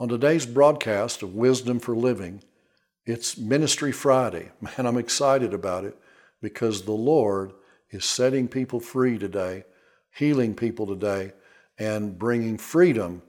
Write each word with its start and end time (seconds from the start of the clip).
On 0.00 0.08
today's 0.08 0.46
broadcast 0.46 1.22
of 1.22 1.34
Wisdom 1.34 1.78
for 1.78 1.94
Living, 1.94 2.42
it's 3.04 3.36
Ministry 3.36 3.92
Friday. 3.92 4.50
Man, 4.62 4.86
I'm 4.86 4.96
excited 4.96 5.52
about 5.52 5.84
it 5.84 5.94
because 6.40 6.80
the 6.80 6.92
Lord 6.92 7.52
is 7.90 8.06
setting 8.06 8.48
people 8.48 8.80
free 8.80 9.18
today, 9.18 9.64
healing 10.10 10.54
people 10.54 10.86
today, 10.86 11.32
and 11.78 12.18
bringing 12.18 12.56
freedom 12.56 13.20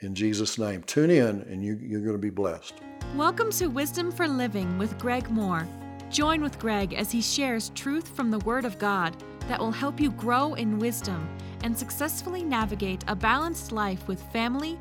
in 0.00 0.14
Jesus' 0.14 0.58
name. 0.58 0.82
Tune 0.82 1.08
in 1.08 1.40
and 1.48 1.64
you, 1.64 1.78
you're 1.80 2.02
going 2.02 2.12
to 2.12 2.18
be 2.18 2.28
blessed. 2.28 2.74
Welcome 3.16 3.50
to 3.52 3.68
Wisdom 3.68 4.12
for 4.12 4.28
Living 4.28 4.76
with 4.76 4.98
Greg 4.98 5.30
Moore. 5.30 5.66
Join 6.10 6.42
with 6.42 6.58
Greg 6.58 6.92
as 6.92 7.10
he 7.10 7.22
shares 7.22 7.70
truth 7.74 8.14
from 8.14 8.30
the 8.30 8.40
Word 8.40 8.66
of 8.66 8.78
God 8.78 9.16
that 9.48 9.58
will 9.58 9.72
help 9.72 9.98
you 9.98 10.10
grow 10.10 10.52
in 10.52 10.78
wisdom 10.78 11.26
and 11.64 11.74
successfully 11.74 12.44
navigate 12.44 13.04
a 13.08 13.16
balanced 13.16 13.72
life 13.72 14.06
with 14.06 14.22
family, 14.24 14.76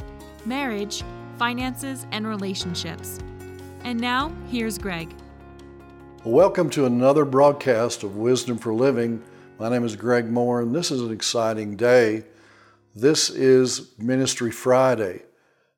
marriage, 0.46 1.02
finances, 1.40 2.06
and 2.12 2.28
relationships. 2.28 3.18
And 3.86 3.98
now, 3.98 4.36
here's 4.50 4.78
Greg. 4.78 5.10
Welcome 6.26 6.70
to 6.72 6.86
another 6.86 7.24
broadcast 7.24 8.04
of 8.04 8.18
Wisdom 8.18 8.58
for 8.58 8.74
Living. 8.74 9.24
My 9.58 9.70
name 9.70 9.86
is 9.86 9.96
Greg 9.96 10.30
Moore, 10.30 10.62
and 10.62 10.76
this 10.76 10.92
is 10.92 11.02
an 11.02 11.14
exciting 11.14 11.78
day. 11.78 12.26
This 12.94 13.30
is 13.30 13.98
Ministry 13.98 14.52
Friday, 14.52 15.22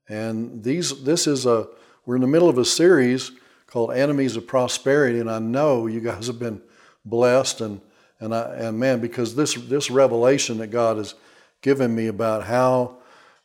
and 0.09 0.63
these 0.63 1.03
this 1.03 1.27
is 1.27 1.45
a 1.45 1.67
we're 2.07 2.15
in 2.15 2.21
the 2.21 2.27
middle 2.27 2.49
of 2.49 2.57
a 2.57 2.65
series 2.65 3.31
called 3.67 3.93
Enemies 3.93 4.35
of 4.35 4.47
Prosperity, 4.47 5.19
and 5.19 5.29
I 5.29 5.37
know 5.37 5.85
you 5.85 5.99
guys 5.99 6.25
have 6.25 6.39
been 6.39 6.59
blessed 7.05 7.61
and 7.61 7.81
and 8.19 8.33
I 8.33 8.51
and 8.55 8.79
man 8.79 8.99
because 8.99 9.35
this 9.35 9.53
this 9.53 9.91
revelation 9.91 10.57
that 10.57 10.67
God 10.67 10.97
has 10.97 11.13
given 11.61 11.93
me 11.93 12.07
about 12.07 12.45
how 12.45 13.00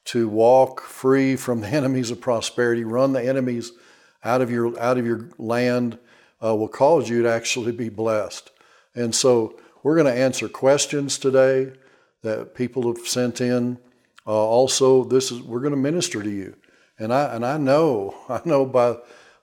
to 0.06 0.28
walk 0.28 0.80
free 0.80 1.37
from 1.37 1.60
the 1.60 1.69
enemies 1.80 2.10
of 2.10 2.20
prosperity, 2.20 2.84
run 2.84 3.12
the 3.12 3.27
enemies 3.27 3.73
out 4.24 4.41
of 4.41 4.51
your 4.51 4.79
out 4.80 4.98
of 4.98 5.06
your 5.06 5.29
land, 5.38 5.99
uh, 6.43 6.54
will 6.54 6.68
cause 6.68 7.09
you 7.09 7.23
to 7.23 7.30
actually 7.30 7.73
be 7.73 7.88
blessed. 7.88 8.51
And 8.95 9.15
so 9.15 9.59
we're 9.82 9.95
going 9.95 10.12
to 10.12 10.21
answer 10.21 10.49
questions 10.49 11.18
today 11.18 11.73
that 12.23 12.54
people 12.54 12.93
have 12.93 13.07
sent 13.07 13.40
in. 13.40 13.79
Uh, 14.27 14.30
also, 14.30 15.04
this 15.04 15.30
is 15.30 15.40
we're 15.43 15.60
going 15.60 15.73
to 15.73 15.77
minister 15.77 16.23
to 16.23 16.30
you, 16.30 16.57
and 16.99 17.12
I 17.12 17.34
and 17.34 17.45
I 17.45 17.57
know 17.59 18.16
I 18.29 18.40
know 18.45 18.65
by 18.65 18.96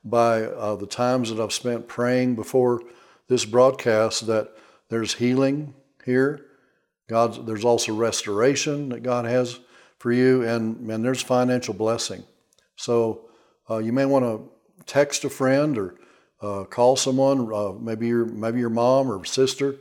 by 0.03 0.43
uh, 0.43 0.75
the 0.75 0.87
times 0.87 1.29
that 1.29 1.41
I've 1.41 1.53
spent 1.53 1.87
praying 1.87 2.35
before 2.35 2.81
this 3.29 3.45
broadcast 3.45 4.27
that 4.27 4.49
there's 4.89 5.13
healing 5.13 5.73
here. 6.05 6.45
God, 7.07 7.47
there's 7.47 7.63
also 7.63 7.93
restoration 7.93 8.89
that 8.89 9.03
God 9.03 9.25
has 9.25 9.59
for 10.03 10.11
you, 10.11 10.43
and, 10.43 10.89
and 10.91 11.05
there's 11.05 11.21
financial 11.21 11.73
blessing. 11.73 12.25
So 12.75 13.21
uh, 13.69 13.77
you 13.77 13.93
may 13.93 14.05
want 14.05 14.25
to 14.25 14.83
text 14.85 15.23
a 15.23 15.29
friend 15.29 15.77
or 15.77 15.95
uh, 16.41 16.65
call 16.65 16.97
someone, 16.97 17.49
uh, 17.53 17.71
maybe 17.79 18.07
your 18.07 18.25
maybe 18.25 18.59
your 18.59 18.69
mom 18.69 19.09
or 19.09 19.23
sister, 19.23 19.77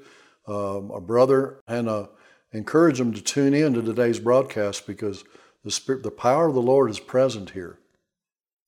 um, 0.46 0.92
a 0.92 1.00
brother, 1.00 1.60
and 1.66 1.88
uh, 1.88 2.06
encourage 2.52 2.98
them 2.98 3.12
to 3.12 3.20
tune 3.20 3.52
in 3.52 3.74
to 3.74 3.82
today's 3.82 4.20
broadcast 4.20 4.86
because 4.86 5.24
the 5.64 5.72
spirit, 5.72 6.04
the 6.04 6.10
power 6.12 6.46
of 6.46 6.54
the 6.54 6.62
Lord 6.62 6.88
is 6.88 7.00
present 7.00 7.50
here. 7.50 7.80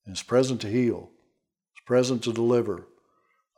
It's 0.07 0.23
present 0.23 0.59
to 0.61 0.67
heal. 0.67 1.09
It's 1.71 1.85
present 1.85 2.21
to 2.25 2.33
deliver. 2.33 2.85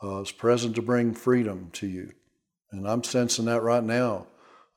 Uh, 0.04 0.22
it's 0.22 0.32
present 0.32 0.76
to 0.76 0.84
bring 0.84 1.16
freedom 1.16 1.72
to 1.74 1.88
you, 1.88 2.12
and 2.72 2.88
I'm 2.88 3.04
sensing 3.04 3.46
that 3.46 3.64
right 3.64 3.84
now 3.84 4.28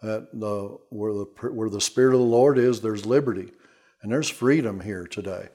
that 0.03 0.29
the, 0.33 0.79
where, 0.91 1.13
the, 1.13 1.27
where 1.53 1.71
the 1.71 1.81
Spirit 1.81 2.15
of 2.15 2.21
the 2.21 2.27
Lord 2.27 2.59
is, 2.59 2.81
there's 2.81 3.07
liberty. 3.07 3.53
And 4.03 4.11
there's 4.11 4.31
freedom 4.31 4.81
here 4.81 5.07
today. 5.07 5.49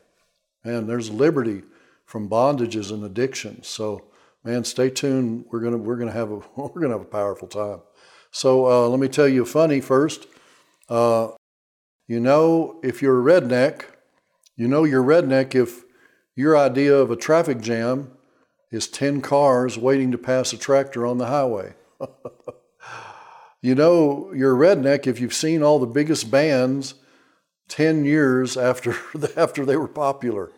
And 0.64 0.88
there's 0.88 1.10
liberty 1.10 1.64
from 2.06 2.30
bondages 2.30 2.92
and 2.92 3.04
addictions. 3.04 3.68
So, 3.68 4.06
man, 4.44 4.64
stay 4.64 4.90
tuned. 4.90 5.46
We're 5.52 5.60
gonna 5.60 5.78
we're 5.78 5.98
gonna 5.98 6.12
have 6.12 6.32
a 6.32 6.36
we're 6.56 6.82
gonna 6.82 6.94
have 6.94 7.02
a 7.02 7.06
powerful 7.06 7.48
time. 7.48 7.82
So 8.32 8.68
uh, 8.68 8.88
let 8.88 9.00
me 9.00 9.08
tell 9.08 9.28
you 9.28 9.44
a 9.44 9.48
funny 9.48 9.82
first. 9.82 10.28
Uh, 10.88 11.30
you 12.08 12.20
know, 12.20 12.80
if 12.84 13.02
you're 13.02 13.20
a 13.20 13.42
redneck, 13.42 13.86
you 14.56 14.68
know 14.68 14.84
you're 14.84 15.04
redneck 15.04 15.56
if 15.56 15.84
your 16.36 16.56
idea 16.56 16.96
of 16.96 17.10
a 17.10 17.16
traffic 17.16 17.62
jam 17.62 18.12
is 18.72 18.88
ten 18.88 19.22
cars 19.22 19.78
waiting 19.78 20.12
to 20.12 20.18
pass 20.18 20.54
a 20.54 20.58
tractor 20.58 21.06
on 21.06 21.18
the 21.18 21.28
highway. 21.28 21.74
You 23.66 23.74
know, 23.74 24.32
you're 24.32 24.54
a 24.54 24.76
redneck 24.76 25.08
if 25.08 25.20
you've 25.20 25.34
seen 25.34 25.64
all 25.64 25.80
the 25.80 25.88
biggest 25.88 26.30
bands 26.30 26.94
10 27.70 28.06
years 28.06 28.58
after, 28.58 28.96
after 29.36 29.66
they 29.66 29.76
were 29.76 29.88
popular. 29.88 30.52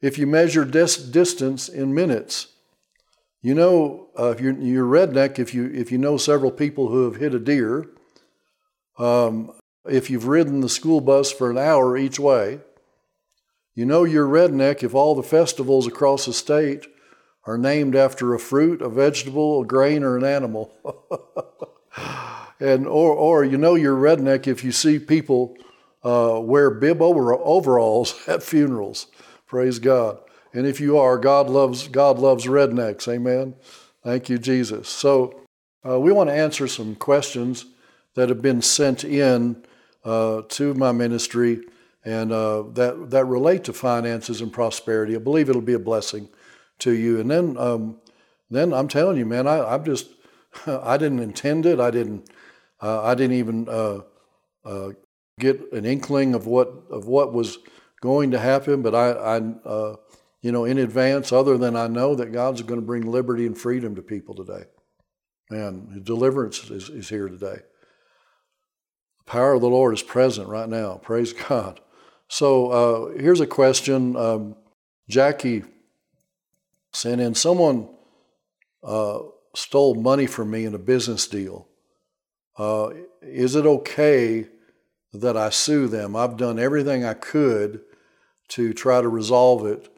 If 0.00 0.16
you 0.16 0.26
measure 0.26 0.64
dis- 0.64 0.96
distance 0.96 1.68
in 1.68 1.94
minutes, 1.94 2.46
you 3.42 3.54
know, 3.54 4.08
uh, 4.18 4.30
if 4.30 4.40
you're, 4.40 4.58
you're 4.58 4.86
redneck 4.86 5.38
if 5.38 5.52
you, 5.52 5.70
if 5.74 5.92
you 5.92 5.98
know 5.98 6.16
several 6.16 6.50
people 6.50 6.88
who 6.88 7.04
have 7.04 7.20
hit 7.20 7.34
a 7.34 7.38
deer, 7.38 7.90
um, 8.98 9.52
if 9.84 10.08
you've 10.08 10.26
ridden 10.26 10.62
the 10.62 10.70
school 10.70 11.02
bus 11.02 11.30
for 11.30 11.50
an 11.50 11.58
hour 11.58 11.98
each 11.98 12.18
way, 12.18 12.60
you 13.74 13.84
know 13.84 14.04
you're 14.04 14.26
redneck 14.26 14.82
if 14.82 14.94
all 14.94 15.14
the 15.14 15.22
festivals 15.22 15.86
across 15.86 16.24
the 16.24 16.32
state 16.32 16.86
are 17.44 17.58
named 17.58 17.94
after 17.94 18.32
a 18.32 18.38
fruit, 18.38 18.80
a 18.80 18.88
vegetable, 18.88 19.60
a 19.60 19.66
grain, 19.66 20.02
or 20.02 20.16
an 20.16 20.24
animal. 20.24 20.72
and 22.60 22.86
or, 22.86 23.12
or 23.12 23.44
you 23.44 23.58
know 23.58 23.74
you're 23.74 23.96
redneck 23.96 24.46
if 24.46 24.64
you 24.64 24.72
see 24.72 24.98
people 24.98 25.56
uh, 26.04 26.40
wear 26.40 26.70
bib 26.70 27.00
over, 27.00 27.34
overalls 27.34 28.16
at 28.28 28.42
funerals. 28.42 29.06
Praise 29.46 29.78
God. 29.78 30.18
And 30.54 30.66
if 30.66 30.80
you 30.80 30.98
are, 30.98 31.18
God 31.18 31.48
loves 31.48 31.88
God 31.88 32.18
loves 32.18 32.46
rednecks. 32.46 33.08
Amen. 33.08 33.54
Thank 34.04 34.28
you, 34.28 34.38
Jesus. 34.38 34.88
So 34.88 35.40
uh, 35.86 35.98
we 35.98 36.12
want 36.12 36.28
to 36.28 36.34
answer 36.34 36.68
some 36.68 36.94
questions 36.94 37.66
that 38.14 38.28
have 38.28 38.42
been 38.42 38.60
sent 38.60 39.04
in 39.04 39.64
uh, 40.04 40.42
to 40.48 40.74
my 40.74 40.92
ministry 40.92 41.60
and 42.04 42.32
uh, 42.32 42.64
that 42.74 43.10
that 43.10 43.24
relate 43.24 43.64
to 43.64 43.72
finances 43.72 44.40
and 44.40 44.52
prosperity. 44.52 45.14
I 45.14 45.20
believe 45.20 45.48
it'll 45.48 45.62
be 45.62 45.72
a 45.72 45.78
blessing 45.78 46.28
to 46.80 46.92
you. 46.92 47.20
And 47.20 47.30
then 47.30 47.56
um, 47.56 48.00
then 48.50 48.74
I'm 48.74 48.88
telling 48.88 49.16
you, 49.16 49.24
man, 49.24 49.46
I, 49.46 49.64
I'm 49.64 49.84
just 49.84 50.10
I 50.66 50.96
didn't 50.96 51.20
intend 51.20 51.66
it. 51.66 51.80
I 51.80 51.90
didn't. 51.90 52.28
Uh, 52.80 53.02
I 53.02 53.14
didn't 53.14 53.36
even 53.36 53.68
uh, 53.68 54.00
uh, 54.64 54.90
get 55.38 55.72
an 55.72 55.84
inkling 55.84 56.34
of 56.34 56.46
what 56.46 56.68
of 56.90 57.06
what 57.06 57.32
was 57.32 57.58
going 58.00 58.32
to 58.32 58.38
happen. 58.38 58.82
But 58.82 58.94
I, 58.94 59.10
I 59.10 59.36
uh, 59.38 59.96
you 60.42 60.50
know, 60.50 60.64
in 60.64 60.78
advance, 60.78 61.32
other 61.32 61.56
than 61.56 61.76
I 61.76 61.86
know 61.86 62.14
that 62.16 62.32
God's 62.32 62.62
going 62.62 62.80
to 62.80 62.86
bring 62.86 63.06
liberty 63.06 63.46
and 63.46 63.56
freedom 63.56 63.94
to 63.94 64.02
people 64.02 64.34
today, 64.34 64.64
and 65.50 66.04
deliverance 66.04 66.70
is, 66.70 66.88
is 66.88 67.08
here 67.08 67.28
today. 67.28 67.60
The 69.18 69.24
power 69.24 69.54
of 69.54 69.60
the 69.60 69.68
Lord 69.68 69.94
is 69.94 70.02
present 70.02 70.48
right 70.48 70.68
now. 70.68 70.96
Praise 70.96 71.32
God. 71.32 71.80
So 72.28 72.66
uh, 72.70 73.18
here's 73.18 73.40
a 73.40 73.46
question. 73.46 74.16
Um, 74.16 74.56
Jackie 75.08 75.62
sent 76.92 77.20
in 77.20 77.34
someone 77.34 77.88
uh, 78.82 79.20
stole 79.54 79.94
money 79.94 80.26
from 80.26 80.50
me 80.50 80.64
in 80.64 80.74
a 80.74 80.78
business 80.78 81.26
deal. 81.26 81.66
Uh, 82.56 82.90
is 83.22 83.56
it 83.56 83.66
okay 83.66 84.46
that 85.12 85.36
I 85.36 85.50
sue 85.50 85.88
them? 85.88 86.16
I've 86.16 86.36
done 86.36 86.58
everything 86.58 87.04
I 87.04 87.14
could 87.14 87.80
to 88.48 88.72
try 88.72 89.00
to 89.00 89.08
resolve 89.08 89.66
it, 89.66 89.88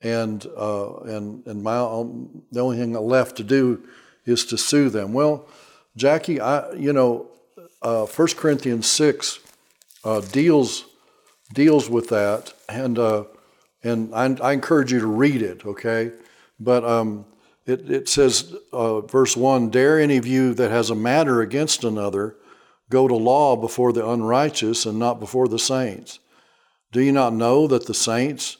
and 0.00 0.44
uh, 0.56 0.96
and 1.00 1.46
and 1.46 1.62
my 1.62 1.78
um, 1.78 2.42
the 2.50 2.60
only 2.60 2.78
thing 2.78 2.92
left 2.92 3.36
to 3.36 3.44
do 3.44 3.86
is 4.26 4.44
to 4.46 4.58
sue 4.58 4.90
them. 4.90 5.12
Well, 5.12 5.48
Jackie, 5.96 6.40
I 6.40 6.72
you 6.72 6.92
know, 6.92 7.28
uh, 7.82 8.06
1 8.06 8.28
Corinthians 8.36 8.86
six 8.86 9.38
uh, 10.04 10.20
deals 10.20 10.86
deals 11.52 11.88
with 11.88 12.08
that, 12.08 12.52
and 12.68 12.98
uh, 12.98 13.24
and 13.82 14.14
I, 14.14 14.36
I, 14.42 14.52
encourage 14.52 14.92
you 14.92 15.00
to 15.00 15.06
read 15.06 15.42
it. 15.42 15.64
Okay, 15.64 16.12
but 16.58 16.84
um, 16.84 17.24
it, 17.66 17.90
it 17.90 18.08
says, 18.08 18.54
uh, 18.72 19.00
verse 19.02 19.36
1 19.36 19.70
Dare 19.70 20.00
any 20.00 20.16
of 20.16 20.26
you 20.26 20.54
that 20.54 20.70
has 20.70 20.90
a 20.90 20.94
matter 20.94 21.40
against 21.40 21.84
another 21.84 22.36
go 22.88 23.06
to 23.06 23.14
law 23.14 23.56
before 23.56 23.92
the 23.92 24.08
unrighteous 24.08 24.86
and 24.86 24.98
not 24.98 25.20
before 25.20 25.48
the 25.48 25.58
saints? 25.58 26.18
Do 26.92 27.00
you 27.00 27.12
not 27.12 27.34
know 27.34 27.66
that 27.66 27.86
the 27.86 27.94
saints 27.94 28.56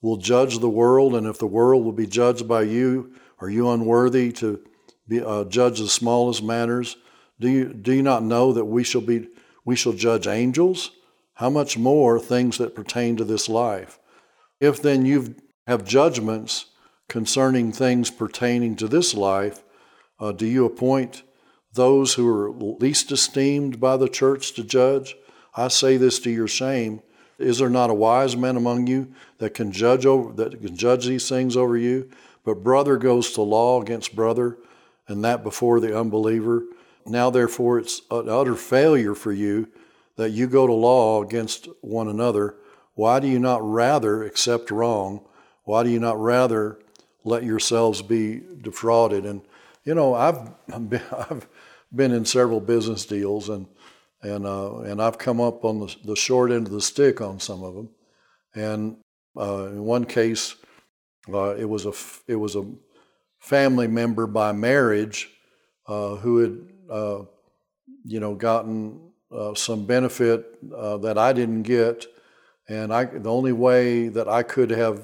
will 0.00 0.16
judge 0.16 0.58
the 0.58 0.68
world, 0.68 1.14
and 1.14 1.26
if 1.26 1.38
the 1.38 1.46
world 1.46 1.84
will 1.84 1.92
be 1.92 2.06
judged 2.06 2.46
by 2.46 2.62
you, 2.62 3.14
are 3.40 3.50
you 3.50 3.70
unworthy 3.70 4.32
to 4.32 4.60
be, 5.08 5.22
uh, 5.22 5.44
judge 5.44 5.80
the 5.80 5.88
smallest 5.88 6.42
matters? 6.42 6.96
Do 7.40 7.48
you, 7.48 7.72
do 7.72 7.92
you 7.92 8.02
not 8.02 8.22
know 8.22 8.52
that 8.52 8.64
we 8.64 8.84
shall, 8.84 9.00
be, 9.00 9.28
we 9.64 9.76
shall 9.76 9.92
judge 9.92 10.26
angels? 10.26 10.92
How 11.34 11.50
much 11.50 11.76
more 11.76 12.20
things 12.20 12.58
that 12.58 12.74
pertain 12.74 13.16
to 13.16 13.24
this 13.24 13.48
life? 13.48 13.98
If 14.60 14.80
then 14.80 15.04
you 15.04 15.34
have 15.66 15.84
judgments, 15.84 16.66
concerning 17.08 17.72
things 17.72 18.10
pertaining 18.10 18.76
to 18.76 18.88
this 18.88 19.14
life, 19.14 19.62
uh, 20.18 20.32
do 20.32 20.46
you 20.46 20.64
appoint 20.64 21.22
those 21.72 22.14
who 22.14 22.28
are 22.28 22.50
least 22.50 23.10
esteemed 23.12 23.80
by 23.80 23.96
the 23.96 24.08
church 24.08 24.52
to 24.54 24.64
judge? 24.64 25.16
I 25.56 25.68
say 25.68 25.96
this 25.96 26.18
to 26.20 26.30
your 26.30 26.48
shame, 26.48 27.02
Is 27.38 27.58
there 27.58 27.70
not 27.70 27.90
a 27.90 27.94
wise 27.94 28.36
man 28.36 28.56
among 28.56 28.86
you 28.86 29.12
that 29.38 29.54
can 29.54 29.72
judge 29.72 30.06
over 30.06 30.32
that 30.34 30.60
can 30.60 30.76
judge 30.76 31.06
these 31.06 31.28
things 31.28 31.56
over 31.56 31.76
you? 31.76 32.10
But 32.44 32.62
brother 32.62 32.96
goes 32.96 33.32
to 33.32 33.42
law 33.42 33.80
against 33.80 34.14
brother, 34.14 34.58
and 35.08 35.24
that 35.24 35.42
before 35.42 35.80
the 35.80 35.98
unbeliever. 35.98 36.64
Now 37.06 37.30
therefore 37.30 37.78
it's 37.78 38.02
an 38.10 38.28
utter 38.28 38.54
failure 38.54 39.14
for 39.14 39.32
you 39.32 39.68
that 40.16 40.30
you 40.30 40.46
go 40.46 40.66
to 40.66 40.72
law 40.72 41.22
against 41.22 41.68
one 41.80 42.08
another. 42.08 42.56
Why 42.94 43.20
do 43.20 43.26
you 43.26 43.38
not 43.38 43.60
rather 43.62 44.22
accept 44.22 44.70
wrong? 44.70 45.26
Why 45.64 45.82
do 45.82 45.90
you 45.90 45.98
not 45.98 46.18
rather 46.20 46.78
let 47.24 47.44
yourselves 47.44 48.02
be 48.02 48.42
defrauded? 48.60 49.26
And 49.26 49.42
you 49.84 49.94
know, 49.94 50.14
I've 50.14 50.38
been, 50.88 51.02
I've 51.12 51.46
been 51.94 52.12
in 52.12 52.24
several 52.24 52.60
business 52.60 53.04
deals, 53.06 53.48
and 53.48 53.66
and 54.22 54.46
uh, 54.46 54.78
and 54.80 55.00
I've 55.00 55.18
come 55.18 55.40
up 55.40 55.64
on 55.64 55.80
the, 55.80 55.94
the, 56.04 56.16
short 56.16 56.50
end 56.50 56.66
of 56.66 56.72
the 56.72 56.80
stick 56.80 57.20
on 57.20 57.38
some 57.38 57.62
of 57.62 57.74
them. 57.74 57.90
And 58.54 58.96
uh, 59.36 59.66
in 59.66 59.84
one 59.84 60.04
case, 60.06 60.54
uh, 61.32 61.54
it 61.56 61.66
was 61.66 61.86
a 61.86 61.92
it 62.26 62.36
was 62.36 62.56
a 62.56 62.64
family 63.40 63.86
member 63.86 64.26
by 64.26 64.52
marriage 64.52 65.30
uh, 65.86 66.16
who 66.16 66.38
had 66.38 66.58
uh, 66.90 67.24
you 68.04 68.20
know 68.20 68.34
gotten 68.34 69.00
uh, 69.30 69.54
some 69.54 69.84
benefit 69.86 70.58
that 70.70 71.18
I 71.18 71.32
didn't 71.32 71.62
get, 71.62 72.06
and 72.68 72.92
I 72.92 73.04
the 73.04 73.30
only 73.30 73.52
way 73.52 74.08
that 74.08 74.28
I 74.28 74.42
could 74.42 74.70
have 74.70 75.02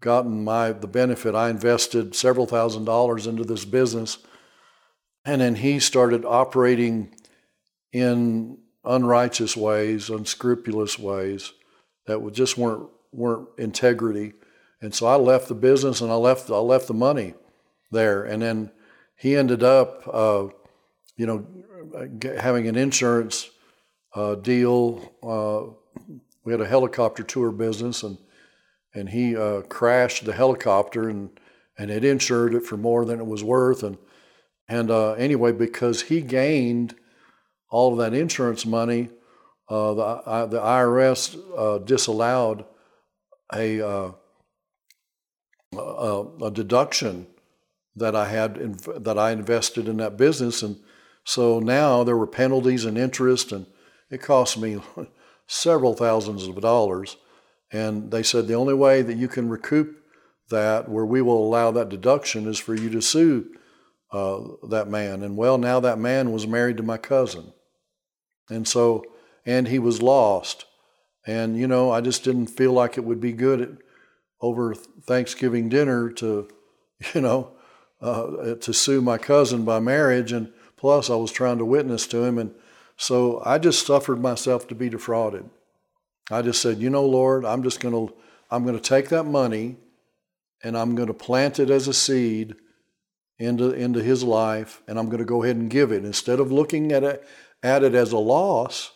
gotten 0.00 0.44
my 0.44 0.72
the 0.72 0.86
benefit, 0.86 1.34
I 1.34 1.50
invested 1.50 2.14
several 2.14 2.46
thousand 2.46 2.84
dollars 2.84 3.26
into 3.26 3.44
this 3.44 3.64
business, 3.64 4.18
and 5.24 5.40
then 5.40 5.56
he 5.56 5.80
started 5.80 6.24
operating 6.24 7.14
in 7.92 8.58
unrighteous 8.84 9.56
ways, 9.56 10.08
unscrupulous 10.10 10.98
ways 10.98 11.52
that 12.06 12.32
just 12.32 12.56
weren't 12.56 12.88
weren't 13.12 13.48
integrity. 13.58 14.34
And 14.80 14.94
so 14.94 15.06
I 15.06 15.16
left 15.16 15.48
the 15.48 15.54
business 15.54 16.00
and 16.00 16.10
I 16.10 16.14
left 16.14 16.50
I 16.50 16.58
left 16.58 16.86
the 16.86 16.94
money 16.94 17.34
there. 17.90 18.24
And 18.24 18.42
then 18.42 18.70
he 19.16 19.36
ended 19.36 19.62
up, 19.62 20.02
uh, 20.12 20.48
you 21.16 21.26
know, 21.26 21.46
having 22.38 22.68
an 22.68 22.76
insurance 22.76 23.50
uh, 24.14 24.36
deal. 24.36 25.12
Uh, 25.22 25.74
we 26.44 26.52
had 26.52 26.60
a 26.60 26.66
helicopter 26.66 27.22
tour 27.22 27.50
business, 27.50 28.02
and 28.02 28.16
and 28.94 29.10
he 29.10 29.36
uh, 29.36 29.62
crashed 29.62 30.24
the 30.24 30.32
helicopter 30.32 31.08
and 31.08 31.30
and 31.78 31.90
it 31.92 32.04
insured 32.04 32.54
it 32.54 32.66
for 32.66 32.76
more 32.76 33.04
than 33.04 33.20
it 33.20 33.26
was 33.26 33.44
worth. 33.44 33.84
And 33.84 33.98
and 34.68 34.90
uh, 34.90 35.12
anyway, 35.12 35.52
because 35.52 36.02
he 36.02 36.20
gained 36.20 36.94
all 37.70 37.92
of 37.92 37.98
that 37.98 38.18
insurance 38.18 38.66
money, 38.66 39.08
uh, 39.68 39.94
the, 39.94 40.02
uh, 40.02 40.46
the 40.46 40.60
IRS 40.60 41.38
uh, 41.56 41.78
disallowed 41.78 42.64
a, 43.54 43.80
uh, 43.80 44.12
a, 45.74 46.24
a, 46.42 46.50
deduction 46.50 47.26
that 47.96 48.14
I 48.14 48.28
had 48.28 48.56
in, 48.58 48.76
that 48.98 49.18
I 49.18 49.32
invested 49.32 49.88
in 49.88 49.96
that 49.98 50.16
business, 50.16 50.62
and 50.62 50.76
so 51.24 51.60
now 51.60 52.04
there 52.04 52.16
were 52.16 52.26
penalties 52.26 52.84
and 52.84 52.96
interest, 52.96 53.52
and 53.52 53.66
it 54.10 54.22
cost 54.22 54.58
me 54.58 54.80
several 55.46 55.94
thousands 55.94 56.46
of 56.46 56.60
dollars. 56.60 57.16
And 57.70 58.10
they 58.10 58.22
said 58.22 58.46
the 58.46 58.54
only 58.54 58.74
way 58.74 59.02
that 59.02 59.16
you 59.16 59.28
can 59.28 59.48
recoup 59.48 59.96
that, 60.50 60.88
where 60.88 61.04
we 61.04 61.20
will 61.20 61.46
allow 61.46 61.70
that 61.72 61.90
deduction, 61.90 62.48
is 62.48 62.58
for 62.58 62.74
you 62.74 62.88
to 62.90 63.02
sue 63.02 63.50
uh, 64.12 64.40
that 64.68 64.88
man. 64.88 65.22
And 65.22 65.36
well, 65.36 65.58
now 65.58 65.80
that 65.80 65.98
man 65.98 66.32
was 66.32 66.46
married 66.46 66.78
to 66.78 66.82
my 66.82 66.96
cousin. 66.96 67.52
And 68.48 68.66
so, 68.66 69.04
and 69.44 69.68
he 69.68 69.78
was 69.78 70.00
lost. 70.00 70.64
And, 71.26 71.58
you 71.58 71.66
know, 71.66 71.90
I 71.90 72.00
just 72.00 72.24
didn't 72.24 72.46
feel 72.46 72.72
like 72.72 72.96
it 72.96 73.04
would 73.04 73.20
be 73.20 73.32
good 73.32 73.60
at, 73.60 73.70
over 74.40 74.74
Thanksgiving 74.74 75.68
dinner 75.68 76.10
to, 76.12 76.48
you 77.14 77.20
know, 77.20 77.52
uh, 78.00 78.54
to 78.54 78.72
sue 78.72 79.02
my 79.02 79.18
cousin 79.18 79.64
by 79.64 79.80
marriage. 79.80 80.32
And 80.32 80.52
plus, 80.76 81.10
I 81.10 81.16
was 81.16 81.32
trying 81.32 81.58
to 81.58 81.64
witness 81.64 82.06
to 82.08 82.24
him. 82.24 82.38
And 82.38 82.54
so 82.96 83.42
I 83.44 83.58
just 83.58 83.86
suffered 83.86 84.20
myself 84.20 84.66
to 84.68 84.74
be 84.74 84.88
defrauded. 84.88 85.50
I 86.30 86.42
just 86.42 86.60
said, 86.60 86.78
you 86.78 86.90
know, 86.90 87.06
Lord, 87.06 87.44
I'm 87.44 87.62
just 87.62 87.80
going 87.80 88.08
to, 88.08 88.14
I'm 88.50 88.64
going 88.64 88.76
to 88.76 88.82
take 88.82 89.08
that 89.08 89.24
money 89.24 89.76
and 90.62 90.76
I'm 90.76 90.94
going 90.94 91.08
to 91.08 91.14
plant 91.14 91.58
it 91.58 91.70
as 91.70 91.88
a 91.88 91.94
seed 91.94 92.54
into, 93.38 93.70
into 93.72 94.02
his 94.02 94.22
life 94.22 94.82
and 94.86 94.98
I'm 94.98 95.06
going 95.06 95.18
to 95.18 95.24
go 95.24 95.42
ahead 95.42 95.56
and 95.56 95.70
give 95.70 95.92
it. 95.92 96.04
Instead 96.04 96.40
of 96.40 96.52
looking 96.52 96.92
at 96.92 97.04
it 97.04 97.26
at 97.62 97.82
it 97.82 97.94
as 97.94 98.12
a 98.12 98.18
loss, 98.18 98.92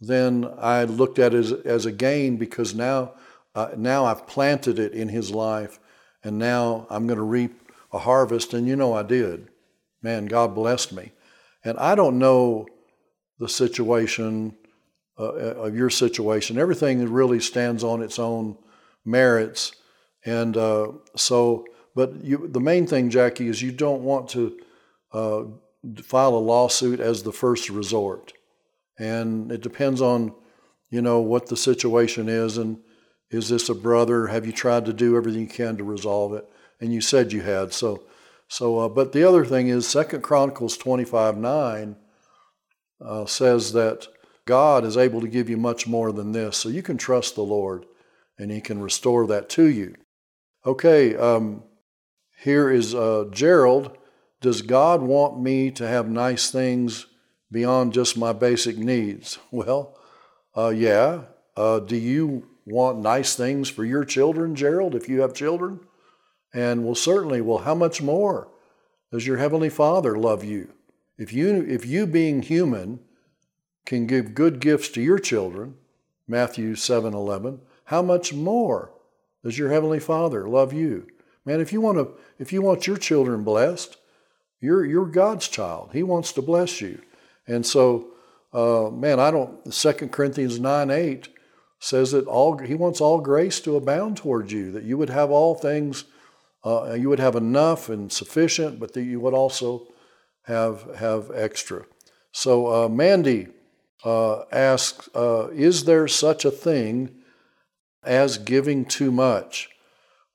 then 0.00 0.46
I 0.58 0.84
looked 0.84 1.18
at 1.18 1.34
it 1.34 1.38
as, 1.38 1.52
as 1.52 1.86
a 1.86 1.92
gain 1.92 2.36
because 2.36 2.74
now, 2.74 3.12
uh, 3.54 3.70
now 3.76 4.04
I've 4.04 4.26
planted 4.26 4.78
it 4.78 4.92
in 4.92 5.08
his 5.08 5.30
life 5.30 5.78
and 6.22 6.38
now 6.38 6.86
I'm 6.90 7.06
going 7.06 7.18
to 7.18 7.24
reap 7.24 7.70
a 7.92 7.98
harvest. 7.98 8.52
And 8.52 8.66
you 8.66 8.76
know, 8.76 8.92
I 8.92 9.02
did. 9.02 9.48
Man, 10.02 10.26
God 10.26 10.54
blessed 10.54 10.92
me. 10.92 11.12
And 11.64 11.78
I 11.78 11.94
don't 11.94 12.18
know 12.18 12.66
the 13.38 13.48
situation 13.48 14.56
uh, 15.18 15.22
of 15.22 15.74
your 15.74 15.90
situation. 15.90 16.58
Everything 16.58 17.10
really 17.10 17.40
stands 17.40 17.82
on 17.82 18.02
its 18.02 18.18
own 18.18 18.56
merits. 19.04 19.72
And 20.24 20.56
uh, 20.56 20.88
so, 21.16 21.64
but 21.94 22.22
you, 22.22 22.48
the 22.48 22.60
main 22.60 22.86
thing, 22.86 23.10
Jackie, 23.10 23.48
is 23.48 23.62
you 23.62 23.72
don't 23.72 24.02
want 24.02 24.28
to 24.30 24.58
uh, 25.12 25.42
file 26.02 26.34
a 26.34 26.38
lawsuit 26.38 27.00
as 27.00 27.22
the 27.22 27.32
first 27.32 27.70
resort. 27.70 28.32
And 28.98 29.52
it 29.52 29.62
depends 29.62 30.00
on, 30.00 30.34
you 30.90 31.02
know, 31.02 31.20
what 31.20 31.46
the 31.46 31.56
situation 31.56 32.28
is 32.28 32.58
and 32.58 32.78
is 33.30 33.48
this 33.48 33.68
a 33.68 33.74
brother? 33.74 34.28
Have 34.28 34.46
you 34.46 34.52
tried 34.52 34.86
to 34.86 34.92
do 34.92 35.16
everything 35.16 35.42
you 35.42 35.46
can 35.48 35.76
to 35.78 35.84
resolve 35.84 36.34
it? 36.34 36.48
And 36.80 36.92
you 36.92 37.00
said 37.00 37.32
you 37.32 37.42
had. 37.42 37.72
So, 37.72 38.04
so 38.48 38.78
uh, 38.78 38.88
but 38.88 39.12
the 39.12 39.24
other 39.24 39.44
thing 39.44 39.68
is 39.68 39.86
Second 39.86 40.22
Chronicles 40.22 40.76
25 40.76 41.36
9 41.36 41.96
uh, 43.00 43.26
says 43.26 43.72
that 43.72 44.06
God 44.46 44.84
is 44.84 44.96
able 44.96 45.20
to 45.20 45.28
give 45.28 45.50
you 45.50 45.56
much 45.56 45.86
more 45.86 46.12
than 46.12 46.32
this. 46.32 46.56
So 46.56 46.68
you 46.68 46.82
can 46.82 46.96
trust 46.96 47.34
the 47.34 47.42
Lord 47.42 47.84
and 48.38 48.50
He 48.50 48.60
can 48.60 48.80
restore 48.80 49.26
that 49.26 49.48
to 49.50 49.66
you. 49.66 49.94
Okay, 50.64 51.14
um, 51.14 51.62
here 52.38 52.70
is 52.70 52.94
uh, 52.94 53.26
Gerald 53.30 53.96
does 54.40 54.62
God 54.62 55.02
want 55.02 55.40
me 55.40 55.70
to 55.72 55.88
have 55.88 56.08
nice 56.08 56.50
things 56.50 57.06
beyond 57.50 57.92
just 57.92 58.16
my 58.16 58.32
basic 58.32 58.78
needs? 58.78 59.38
Well, 59.50 59.98
uh, 60.56 60.68
yeah. 60.68 61.22
Uh, 61.56 61.80
do 61.80 61.96
you 61.96 62.48
want 62.64 62.98
nice 62.98 63.34
things 63.34 63.68
for 63.68 63.84
your 63.84 64.04
children, 64.04 64.54
Gerald, 64.54 64.94
if 64.94 65.08
you 65.08 65.20
have 65.20 65.34
children? 65.34 65.80
And 66.54 66.84
well, 66.84 66.94
certainly, 66.94 67.40
well, 67.40 67.58
how 67.58 67.74
much 67.74 68.00
more 68.02 68.48
does 69.10 69.26
your 69.26 69.36
Heavenly 69.36 69.68
Father 69.68 70.16
love 70.16 70.44
you? 70.44 70.72
If 71.18 71.32
you, 71.32 71.64
if 71.68 71.84
you 71.84 72.06
being 72.06 72.42
human 72.42 73.00
can 73.86 74.06
give 74.06 74.34
good 74.34 74.60
gifts 74.60 74.88
to 74.90 75.00
your 75.00 75.18
children, 75.18 75.76
Matthew 76.28 76.74
7 76.74 77.14
11, 77.14 77.60
how 77.84 78.02
much 78.02 78.34
more 78.34 78.92
does 79.44 79.56
your 79.56 79.70
Heavenly 79.70 80.00
Father 80.00 80.48
love 80.48 80.72
you? 80.72 81.06
Man, 81.44 81.60
if 81.60 81.72
you 81.72 81.80
want 81.80 81.98
to, 81.98 82.10
if 82.38 82.52
you 82.52 82.60
want 82.60 82.88
your 82.88 82.96
children 82.96 83.44
blessed, 83.44 83.96
you're, 84.60 84.84
you're 84.84 85.06
God's 85.06 85.46
child. 85.46 85.90
He 85.92 86.02
wants 86.02 86.32
to 86.32 86.42
bless 86.42 86.80
you. 86.80 87.00
And 87.46 87.64
so, 87.64 88.08
uh, 88.52 88.90
man, 88.90 89.20
I 89.20 89.30
don't, 89.30 89.72
2 89.72 89.92
Corinthians 90.08 90.58
9 90.58 90.90
8 90.90 91.28
says 91.78 92.10
that 92.10 92.26
all, 92.26 92.58
he 92.58 92.74
wants 92.74 93.00
all 93.00 93.20
grace 93.20 93.60
to 93.60 93.76
abound 93.76 94.16
towards 94.16 94.52
you, 94.52 94.72
that 94.72 94.82
you 94.82 94.98
would 94.98 95.10
have 95.10 95.30
all 95.30 95.54
things, 95.54 96.04
uh, 96.64 96.94
you 96.94 97.08
would 97.08 97.20
have 97.20 97.36
enough 97.36 97.88
and 97.88 98.10
sufficient, 98.10 98.80
but 98.80 98.92
that 98.94 99.04
you 99.04 99.20
would 99.20 99.34
also 99.34 99.86
have, 100.42 100.96
have 100.96 101.30
extra. 101.32 101.84
So, 102.32 102.84
uh, 102.84 102.88
Mandy 102.88 103.48
uh, 104.04 104.44
asks, 104.52 105.08
uh, 105.14 105.48
Is 105.52 105.84
there 105.84 106.08
such 106.08 106.44
a 106.44 106.50
thing 106.50 107.10
as 108.02 108.38
giving 108.38 108.84
too 108.84 109.10
much? 109.10 109.68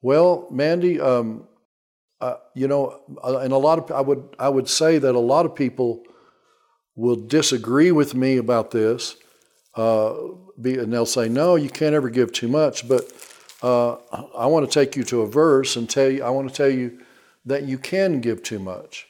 Well, 0.01 0.47
Mandy, 0.51 0.99
um, 0.99 1.47
uh, 2.19 2.35
you 2.53 2.67
know, 2.67 3.01
uh, 3.23 3.37
and 3.37 3.53
a 3.53 3.57
lot 3.57 3.79
of 3.79 3.91
I 3.91 4.01
would 4.01 4.35
I 4.37 4.49
would 4.49 4.69
say 4.69 4.99
that 4.99 5.15
a 5.15 5.19
lot 5.19 5.45
of 5.45 5.55
people 5.55 6.03
will 6.95 7.15
disagree 7.15 7.91
with 7.91 8.13
me 8.13 8.37
about 8.37 8.71
this, 8.71 9.15
uh, 9.75 10.13
be, 10.59 10.77
and 10.77 10.93
they'll 10.93 11.05
say, 11.05 11.29
"No, 11.29 11.55
you 11.55 11.69
can't 11.69 11.95
ever 11.95 12.09
give 12.09 12.31
too 12.31 12.47
much." 12.47 12.87
But 12.87 13.11
uh, 13.63 13.93
I 14.35 14.45
want 14.45 14.69
to 14.69 14.71
take 14.71 14.95
you 14.95 15.03
to 15.05 15.21
a 15.21 15.27
verse 15.27 15.75
and 15.75 15.89
tell 15.89 16.09
you. 16.09 16.23
I 16.23 16.29
want 16.29 16.49
to 16.49 16.53
tell 16.53 16.69
you 16.69 16.99
that 17.45 17.63
you 17.63 17.77
can 17.77 18.21
give 18.21 18.43
too 18.43 18.59
much. 18.59 19.07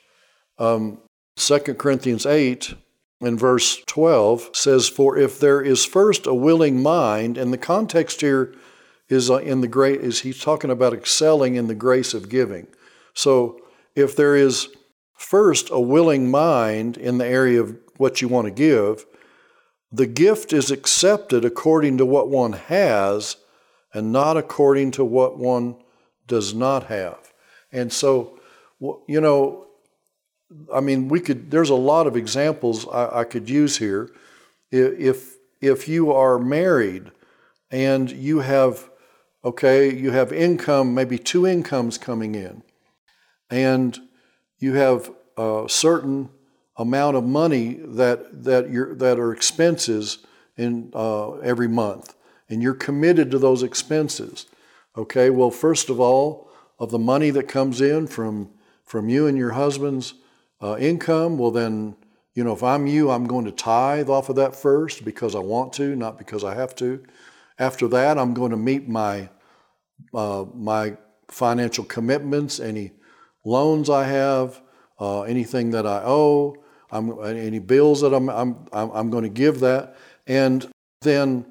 Um, 0.58 1.00
2 1.36 1.60
Corinthians 1.75 2.25
eight 2.25 2.74
in 3.22 3.38
verse 3.38 3.82
twelve 3.86 4.50
says, 4.54 4.90
"For 4.90 5.18
if 5.18 5.40
there 5.40 5.62
is 5.62 5.86
first 5.86 6.25
a 6.25 6.34
willing 6.34 6.82
mind," 6.82 7.38
and 7.38 7.54
the 7.54 7.58
context 7.58 8.22
here 8.22 8.54
is 9.10 9.30
uh, 9.30 9.38
in 9.38 9.62
the 9.62 9.68
great 9.68 10.01
is 10.01 10.22
he's 10.22 10.40
talking 10.40 10.72
about 10.72 10.94
excelling 10.94 11.56
in 11.56 11.68
the 11.68 11.75
grace 11.75 12.13
of 12.13 12.30
giving. 12.30 12.68
So 13.13 13.60
if 13.96 14.16
there 14.16 14.36
is 14.36 14.70
first 15.13 15.70
a 15.70 15.80
willing 15.80 16.32
mind 16.32 16.98
in 16.98 17.18
the 17.18 17.25
area 17.28 17.62
of 17.62 17.78
what 17.98 18.22
you 18.22 18.28
want 18.28 18.46
to 18.46 18.51
give, 18.51 19.06
the 19.92 20.08
gift 20.08 20.54
is 20.54 20.72
accepted 20.72 21.46
according 21.46 21.98
to 21.98 22.06
what 22.06 22.30
one 22.30 22.54
has 22.54 23.36
and 23.94 24.12
not 24.12 24.38
according 24.38 24.92
to 24.92 25.04
what 25.04 25.38
one 25.38 25.75
does 26.28 26.54
not 26.54 26.86
have. 26.86 27.34
And 27.72 27.92
so, 27.92 28.40
you 28.80 29.20
know, 29.20 29.68
I 30.74 30.79
mean, 30.79 31.08
we 31.08 31.20
could, 31.20 31.51
there's 31.51 31.70
a 31.70 31.75
lot 31.75 32.08
of 32.08 32.15
examples 32.15 32.88
I, 32.88 33.20
I 33.20 33.24
could 33.24 33.50
use 33.50 33.77
here. 33.77 34.10
If, 34.72 35.36
if 35.62 35.88
you 35.88 36.12
are 36.12 36.39
married 36.39 37.12
and 37.70 38.12
you 38.12 38.39
have, 38.39 38.89
okay, 39.43 39.93
you 39.93 40.12
have 40.12 40.31
income, 40.31 40.93
maybe 40.93 41.17
two 41.17 41.46
incomes 41.46 41.98
coming 41.98 42.36
in, 42.36 42.63
and 43.50 44.00
you 44.60 44.75
have 44.75 45.12
a 45.38 45.65
certain 45.67 46.29
amount 46.77 47.17
of 47.17 47.24
money 47.24 47.79
that, 47.84 48.43
that, 48.43 48.70
you 48.70 48.96
that 48.96 49.20
are 49.20 49.31
expenses 49.34 50.20
in 50.58 50.91
uh, 50.93 51.38
every 51.38 51.67
month, 51.67 52.15
and 52.50 52.62
you're 52.62 52.74
committed 52.74 53.31
to 53.31 53.39
those 53.39 53.63
expenses. 53.63 54.46
Okay, 54.98 55.29
well, 55.29 55.51
first 55.51 55.89
of 55.89 56.00
all, 56.00 56.50
of 56.79 56.91
the 56.91 57.00
money 57.00 57.29
that 57.29 57.48
comes 57.48 57.81
in 57.81 58.08
from, 58.08 58.50
from 58.84 59.10
you 59.10 59.27
and 59.27 59.38
your 59.38 59.51
husband's 59.51 60.15
uh, 60.62 60.77
income, 60.77 61.38
well, 61.38 61.51
then, 61.51 61.96
you 62.36 62.44
know, 62.44 62.53
if 62.53 62.63
I'm 62.63 62.88
you, 62.88 63.10
I'm 63.10 63.25
going 63.25 63.46
to 63.46 63.51
tithe 63.51 64.10
off 64.10 64.30
of 64.30 64.36
that 64.36 64.56
first 64.56 65.03
because 65.03 65.36
I 65.36 65.39
want 65.39 65.74
to, 65.74 65.96
not 65.96 66.18
because 66.18 66.44
I 66.44 66.56
have 66.56 66.75
to. 66.75 67.03
After 67.58 67.88
that, 67.89 68.18
I'm 68.18 68.34
going 68.34 68.51
to 68.51 68.58
meet 68.58 68.88
my, 68.88 69.30
uh, 70.13 70.46
my 70.53 70.98
financial 71.27 71.84
commitments, 71.84 72.60
any 72.60 72.91
loans 73.44 73.89
I 73.89 74.06
have, 74.06 74.62
uh, 75.00 75.24
anything 75.24 75.72
that 75.72 75.88
I 75.88 76.01
owe, 76.06 76.56
I'm, 76.91 77.24
any 77.24 77.60
bills 77.60 78.01
that 78.01 78.13
I'm, 78.13 78.30
I'm, 78.30 78.68
I'm 78.72 79.10
going 79.10 79.24
to 79.24 79.30
give 79.30 79.62
that. 79.62 79.96
And 80.27 80.70
then, 81.01 81.46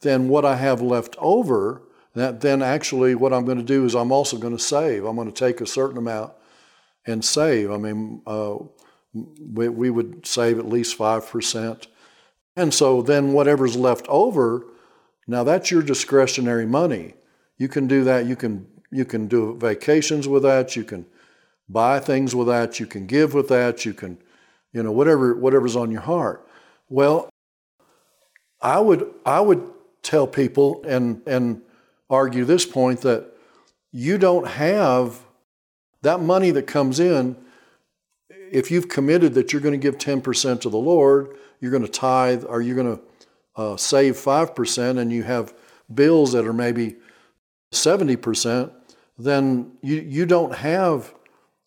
then 0.00 0.28
what 0.28 0.44
I 0.44 0.56
have 0.56 0.80
left 0.80 1.16
over, 1.18 1.82
that 2.14 2.40
then 2.40 2.62
actually 2.62 3.14
what 3.14 3.32
I'm 3.34 3.44
going 3.44 3.58
to 3.58 3.64
do 3.64 3.84
is 3.84 3.94
I'm 3.94 4.12
also 4.12 4.38
going 4.38 4.56
to 4.56 4.62
save. 4.62 5.04
I'm 5.04 5.16
going 5.16 5.30
to 5.30 5.34
take 5.34 5.60
a 5.60 5.66
certain 5.66 5.98
amount 5.98 6.32
and 7.06 7.24
save. 7.24 7.70
I 7.70 7.76
mean, 7.76 8.22
uh, 8.26 8.56
we, 9.52 9.68
we 9.68 9.90
would 9.90 10.26
save 10.26 10.58
at 10.58 10.68
least 10.68 10.98
5%. 10.98 11.86
And 12.56 12.72
so 12.72 13.02
then 13.02 13.32
whatever's 13.32 13.76
left 13.76 14.06
over, 14.08 14.66
now 15.26 15.44
that's 15.44 15.70
your 15.70 15.82
discretionary 15.82 16.66
money. 16.66 17.14
You 17.58 17.68
can 17.68 17.86
do 17.86 18.04
that. 18.04 18.26
You 18.26 18.36
can, 18.36 18.66
you 18.90 19.04
can 19.04 19.28
do 19.28 19.56
vacations 19.56 20.28
with 20.28 20.42
that. 20.42 20.76
You 20.76 20.84
can 20.84 21.06
buy 21.68 22.00
things 22.00 22.34
with 22.34 22.48
that. 22.48 22.80
You 22.80 22.86
can 22.86 23.06
give 23.06 23.34
with 23.34 23.48
that. 23.48 23.84
You 23.84 23.92
can, 23.92 24.18
you 24.72 24.82
know, 24.82 24.92
whatever, 24.92 25.34
whatever's 25.34 25.76
on 25.76 25.90
your 25.90 26.02
heart. 26.02 26.46
Well, 26.88 27.28
I 28.60 28.80
would, 28.80 29.12
I 29.24 29.40
would 29.40 29.70
tell 30.02 30.26
people 30.26 30.82
and, 30.86 31.22
and 31.26 31.62
argue 32.08 32.44
this 32.44 32.64
point 32.64 33.00
that 33.02 33.32
you 33.92 34.18
don't 34.18 34.46
have 34.46 35.25
that 36.02 36.20
money 36.20 36.50
that 36.50 36.66
comes 36.66 37.00
in, 37.00 37.36
if 38.28 38.70
you've 38.70 38.88
committed 38.88 39.34
that 39.34 39.52
you're 39.52 39.62
going 39.62 39.78
to 39.78 39.78
give 39.78 39.98
10% 39.98 40.60
to 40.60 40.68
the 40.68 40.76
Lord, 40.76 41.36
you're 41.60 41.70
going 41.70 41.84
to 41.84 41.90
tithe, 41.90 42.44
or 42.46 42.60
you're 42.60 42.76
going 42.76 42.96
to 42.96 43.02
uh, 43.56 43.76
save 43.76 44.16
5%, 44.16 44.98
and 44.98 45.12
you 45.12 45.22
have 45.22 45.54
bills 45.92 46.32
that 46.32 46.46
are 46.46 46.52
maybe 46.52 46.96
70%, 47.72 48.70
then 49.18 49.72
you, 49.82 49.96
you 49.96 50.26
don't 50.26 50.54
have 50.56 51.14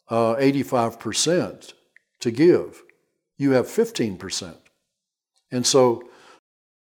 uh, 0.09 0.35
85% 0.35 1.73
to 2.19 2.31
give. 2.31 2.83
You 3.37 3.51
have 3.51 3.67
15%. 3.67 4.55
And 5.51 5.65
so 5.65 6.03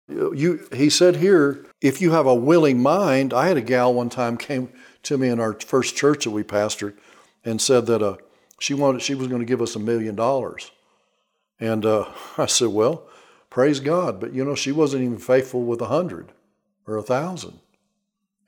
you, 0.08 0.66
he 0.74 0.90
said 0.90 1.16
here, 1.16 1.66
if 1.80 2.00
you 2.00 2.12
have 2.12 2.26
a 2.26 2.34
willing 2.34 2.82
mind, 2.82 3.32
I 3.32 3.48
had 3.48 3.56
a 3.56 3.62
gal 3.62 3.92
one 3.92 4.08
time 4.08 4.36
came 4.36 4.70
to 5.04 5.18
me 5.18 5.28
in 5.28 5.38
our 5.38 5.54
first 5.54 5.96
church 5.96 6.24
that 6.24 6.30
we 6.30 6.42
pastored, 6.42 6.96
and 7.44 7.60
said 7.60 7.86
that 7.86 8.02
uh, 8.02 8.16
she 8.58 8.74
wanted 8.74 9.02
she 9.02 9.14
was 9.14 9.28
going 9.28 9.40
to 9.40 9.46
give 9.46 9.62
us 9.62 9.76
a 9.76 9.80
million 9.80 10.14
dollars. 10.14 10.70
And 11.60 11.84
uh, 11.84 12.08
I 12.38 12.46
said, 12.46 12.68
well, 12.68 13.04
praise 13.50 13.80
God, 13.80 14.20
but 14.20 14.32
you 14.32 14.44
know 14.44 14.54
she 14.54 14.72
wasn't 14.72 15.04
even 15.04 15.18
faithful 15.18 15.62
with 15.62 15.80
a 15.80 15.86
hundred 15.86 16.32
or 16.86 16.96
a 16.96 17.02
thousand, 17.02 17.58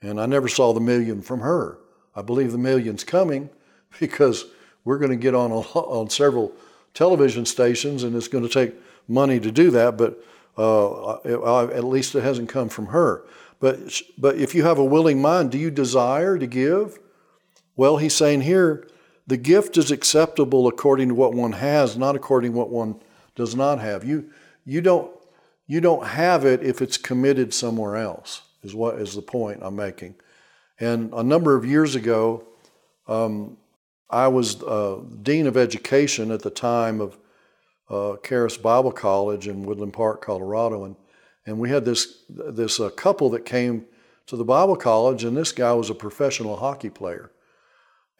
and 0.01 0.19
I 0.19 0.25
never 0.25 0.47
saw 0.47 0.73
the 0.73 0.79
million 0.79 1.21
from 1.21 1.41
her. 1.41 1.77
I 2.15 2.21
believe 2.21 2.51
the 2.51 2.57
million's 2.57 3.03
coming 3.03 3.49
because 3.99 4.45
we're 4.83 4.97
going 4.97 5.11
to 5.11 5.17
get 5.17 5.35
on 5.35 5.51
a, 5.51 5.59
on 5.59 6.09
several 6.09 6.53
television 6.93 7.45
stations, 7.45 8.03
and 8.03 8.15
it's 8.15 8.27
going 8.27 8.47
to 8.47 8.49
take 8.49 8.75
money 9.07 9.39
to 9.39 9.51
do 9.51 9.71
that. 9.71 9.97
But 9.97 10.23
uh, 10.57 11.15
at 11.69 11.83
least 11.83 12.15
it 12.15 12.23
hasn't 12.23 12.49
come 12.49 12.69
from 12.69 12.87
her. 12.87 13.23
But 13.59 14.01
but 14.17 14.35
if 14.37 14.53
you 14.55 14.63
have 14.63 14.79
a 14.79 14.83
willing 14.83 15.21
mind, 15.21 15.51
do 15.51 15.57
you 15.57 15.71
desire 15.71 16.37
to 16.37 16.47
give? 16.47 16.99
Well, 17.75 17.97
he's 17.97 18.15
saying 18.15 18.41
here, 18.41 18.87
the 19.27 19.37
gift 19.37 19.77
is 19.77 19.91
acceptable 19.91 20.67
according 20.67 21.09
to 21.09 21.15
what 21.15 21.33
one 21.33 21.53
has, 21.53 21.97
not 21.97 22.15
according 22.15 22.51
to 22.51 22.57
what 22.57 22.69
one 22.69 22.99
does 23.35 23.55
not 23.55 23.79
have. 23.79 24.03
You, 24.03 24.29
you, 24.65 24.81
don't, 24.81 25.11
you 25.67 25.81
don't 25.81 26.05
have 26.05 26.45
it 26.45 26.63
if 26.63 26.81
it's 26.81 26.97
committed 26.97 27.53
somewhere 27.53 27.97
else, 27.97 28.41
is 28.63 28.75
what 28.75 28.95
is 28.95 29.15
the 29.15 29.21
point 29.21 29.59
I'm 29.61 29.75
making. 29.75 30.15
And 30.79 31.13
a 31.13 31.23
number 31.23 31.55
of 31.55 31.65
years 31.65 31.95
ago, 31.95 32.43
um, 33.07 33.57
I 34.09 34.27
was 34.27 34.61
uh, 34.63 34.99
dean 35.21 35.47
of 35.47 35.55
education 35.55 36.31
at 36.31 36.41
the 36.41 36.49
time 36.49 36.99
of 36.99 37.17
uh, 37.89 38.17
Charis 38.25 38.57
Bible 38.57 38.91
College 38.91 39.47
in 39.47 39.63
Woodland 39.63 39.93
Park, 39.93 40.21
Colorado, 40.21 40.85
and 40.85 40.95
and 41.45 41.57
we 41.59 41.69
had 41.69 41.85
this 41.85 42.23
this 42.29 42.79
uh, 42.79 42.89
couple 42.89 43.29
that 43.31 43.45
came 43.45 43.85
to 44.27 44.35
the 44.35 44.43
Bible 44.43 44.75
college, 44.75 45.23
and 45.23 45.35
this 45.35 45.51
guy 45.51 45.73
was 45.73 45.89
a 45.89 45.95
professional 45.95 46.57
hockey 46.57 46.89
player, 46.89 47.31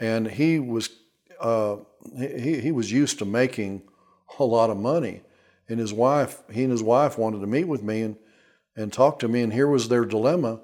and 0.01 0.27
he 0.27 0.59
was 0.59 0.89
uh, 1.39 1.77
he, 2.17 2.59
he 2.59 2.71
was 2.71 2.91
used 2.91 3.19
to 3.19 3.25
making 3.25 3.83
a 4.39 4.43
lot 4.43 4.69
of 4.69 4.77
money. 4.77 5.21
And 5.69 5.79
his 5.79 5.93
wife, 5.93 6.41
he 6.51 6.63
and 6.63 6.71
his 6.71 6.83
wife 6.83 7.17
wanted 7.17 7.39
to 7.39 7.47
meet 7.47 7.63
with 7.63 7.81
me 7.81 8.01
and, 8.01 8.17
and 8.75 8.91
talk 8.91 9.19
to 9.19 9.27
me. 9.27 9.41
And 9.41 9.53
here 9.53 9.67
was 9.67 9.87
their 9.87 10.05
dilemma 10.05 10.59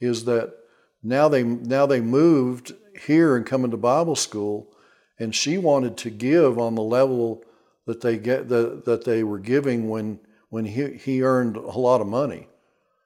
is 0.00 0.24
that 0.26 0.54
now 1.02 1.28
they, 1.28 1.42
now 1.42 1.86
they 1.86 2.00
moved 2.00 2.72
here 3.06 3.36
and 3.36 3.44
come 3.44 3.64
into 3.64 3.76
Bible 3.76 4.14
school, 4.14 4.72
and 5.18 5.34
she 5.34 5.58
wanted 5.58 5.96
to 5.98 6.10
give 6.10 6.58
on 6.58 6.74
the 6.74 6.82
level 6.82 7.44
that 7.86 8.00
they 8.00 8.16
get 8.18 8.48
the, 8.48 8.82
that 8.86 9.04
they 9.04 9.24
were 9.24 9.38
giving 9.38 9.88
when 9.88 10.20
when 10.50 10.66
he, 10.66 10.98
he 10.98 11.22
earned 11.22 11.56
a 11.56 11.78
lot 11.78 12.02
of 12.02 12.06
money. 12.06 12.46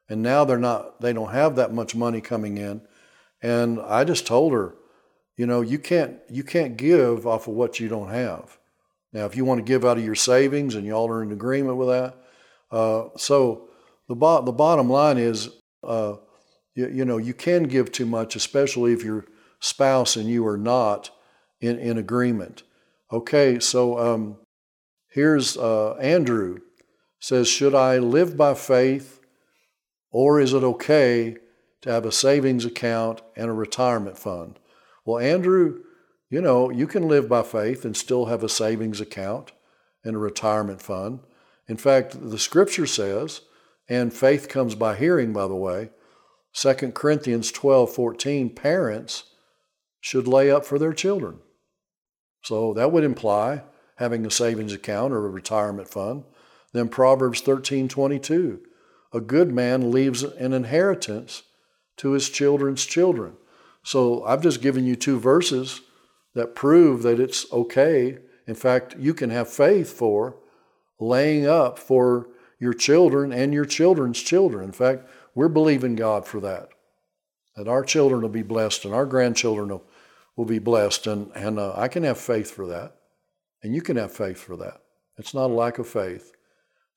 And 0.09 0.21
now 0.21 0.45
they're 0.45 0.59
not 0.59 1.01
they 1.01 1.13
don't 1.13 1.33
have 1.33 1.57
that 1.57 1.73
much 1.73 1.95
money 1.95 2.21
coming 2.21 2.59
in. 2.59 2.83
And 3.41 3.81
I 3.81 4.05
just 4.05 4.27
told 4.27 4.53
her, 4.53 4.75
you 5.37 5.47
know, 5.47 5.61
you 5.61 5.79
can't 5.79 6.19
you 6.31 6.43
can't 6.43 6.77
give 6.77 7.27
off 7.27 7.47
of 7.49 7.55
what 7.55 7.79
you 7.79 7.89
don't 7.89 8.11
have. 8.11 8.59
Now, 9.13 9.25
if 9.27 9.37
you 9.37 9.45
want 9.45 9.59
to 9.59 9.65
give 9.65 9.85
out 9.85 9.99
of 9.99 10.05
your 10.05 10.15
savings 10.15 10.75
and 10.75 10.87
y'all 10.87 11.09
are 11.09 11.23
in 11.23 11.33
agreement 11.33 11.77
with 11.77 11.89
that, 11.89 12.17
uh, 12.71 13.09
so 13.17 13.69
the 14.09 14.15
bo- 14.15 14.43
the 14.43 14.53
bottom 14.53 14.91
line 14.91 15.19
is, 15.19 15.51
uh, 15.83 16.17
you, 16.75 16.89
you, 16.89 17.05
know, 17.05 17.17
you 17.17 17.35
can 17.35 17.65
give 17.65 17.93
too 17.93 18.07
much, 18.07 18.37
especially 18.37 18.93
if 18.93 19.05
your 19.05 19.25
spouse 19.61 20.17
and 20.17 20.29
you 20.29 20.47
are 20.47 20.59
not 20.59 21.11
in, 21.61 21.79
in 21.79 21.99
agreement. 21.99 22.63
Okay, 23.13 23.59
so 23.59 23.99
um, 23.99 24.37
here's 25.09 25.57
uh, 25.57 25.95
Andrew 25.95 26.59
says, 27.21 27.49
should 27.49 27.75
I 27.75 27.99
live 27.99 28.37
by 28.37 28.55
faith, 28.55 29.21
or 30.11 30.41
is 30.41 30.53
it 30.53 30.63
okay 30.63 31.37
to 31.83 31.91
have 31.91 32.05
a 32.05 32.13
savings 32.13 32.65
account 32.65 33.23
and 33.35 33.49
a 33.49 33.55
retirement 33.55 34.19
fund? 34.19 34.59
Well, 35.07 35.21
Andrew, 35.21 35.85
you 36.29 36.41
know, 36.41 36.69
you 36.69 36.89
can 36.89 37.07
live 37.07 37.29
by 37.29 37.43
faith 37.43 37.85
and 37.85 37.97
still 37.97 38.27
have 38.27 38.43
a 38.43 38.49
savings 38.49 39.01
account 39.01 39.53
and 40.05 40.17
a 40.17 40.19
retirement 40.19 40.83
fund. 40.83 41.21
In 41.69 41.77
fact, 41.77 42.31
the 42.31 42.39
scripture 42.39 42.87
says, 42.87 43.43
and 43.89 44.13
faith 44.13 44.49
comes 44.49 44.75
by 44.75 44.97
hearing, 44.97 45.33
by 45.33 45.47
the 45.47 45.55
way, 45.55 45.91
2 46.55 46.75
Corinthians 46.93 47.53
12 47.53 47.95
14, 47.95 48.51
parents 48.51 49.25
should 50.01 50.27
lay 50.27 50.51
up 50.51 50.65
for 50.65 50.79
their 50.79 50.93
children. 50.93 51.39
So 52.43 52.75
that 52.75 52.91
would 52.91 53.05
imply 53.05 53.63
having 53.97 54.27
a 54.27 54.31
savings 54.31 54.73
account 54.73 55.13
or 55.13 55.27
a 55.27 55.31
retirement 55.31 55.89
fund. 55.89 56.25
Then 56.73 56.89
Proverbs 56.89 57.41
13 57.41 57.89
22, 57.89 58.61
a 59.13 59.21
good 59.21 59.53
man 59.53 59.93
leaves 59.93 60.25
an 60.25 60.53
inheritance 60.53 61.45
to 61.99 62.13
his 62.13 62.29
children's 62.29 62.85
children. 62.85 63.37
So 63.87 64.25
I've 64.25 64.43
just 64.43 64.63
given 64.63 64.85
you 64.85 64.97
two 64.97 65.21
verses 65.21 65.81
that 66.35 66.57
prove 66.57 67.05
that 67.05 67.21
it's 67.21 67.47
okay. 67.53 68.19
In 68.49 68.57
fact, 68.57 68.97
you 68.99 69.15
can 69.15 69.31
have 69.31 69.49
faith 69.49 69.93
for 69.93 70.35
laying 70.99 71.47
up 71.47 71.79
for 71.79 72.27
your 72.59 72.75
children 72.75 73.33
and 73.33 73.55
your 73.55 73.65
children's 73.65 74.21
children. 74.21 74.65
In 74.65 74.73
fact, 74.73 75.09
we're 75.37 75.47
believing 75.47 75.95
God 75.95 76.27
for 76.27 76.41
that. 76.41 76.71
That 77.55 77.69
our 77.69 77.85
children 77.85 78.23
will 78.23 78.29
be 78.29 78.43
blessed 78.43 78.85
and 78.85 78.93
our 78.93 79.07
grandchildren 79.07 79.69
will, 79.69 79.85
will 80.35 80.47
be 80.47 80.59
blessed. 80.59 81.07
And, 81.07 81.31
and 81.37 81.61
uh, 81.61 81.75
I 81.77 81.87
can 81.87 82.03
have 82.03 82.19
faith 82.19 82.51
for 82.51 82.67
that. 82.67 82.97
And 83.63 83.73
you 83.73 83.83
can 83.83 83.97
have 83.97 84.11
faith 84.11 84.39
for 84.39 84.57
that. 84.57 84.81
It's 85.17 85.33
not 85.33 85.51
a 85.51 85.55
lack 85.55 85.79
of 85.79 85.87
faith. 85.87 86.33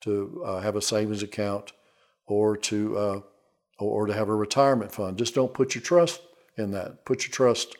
to 0.01 0.41
uh, 0.43 0.59
have 0.61 0.75
a 0.75 0.81
savings 0.81 1.21
account 1.21 1.71
or 2.25 2.57
to 2.57 2.97
uh, 2.97 3.19
or 3.77 4.07
to 4.07 4.13
have 4.13 4.27
a 4.27 4.35
retirement 4.35 4.91
fund. 4.91 5.19
Just 5.19 5.35
don't 5.35 5.53
put 5.53 5.75
your 5.75 5.83
trust 5.83 6.21
in 6.59 6.71
that. 6.71 7.05
Put 7.05 7.23
your 7.23 7.31
trust 7.31 7.75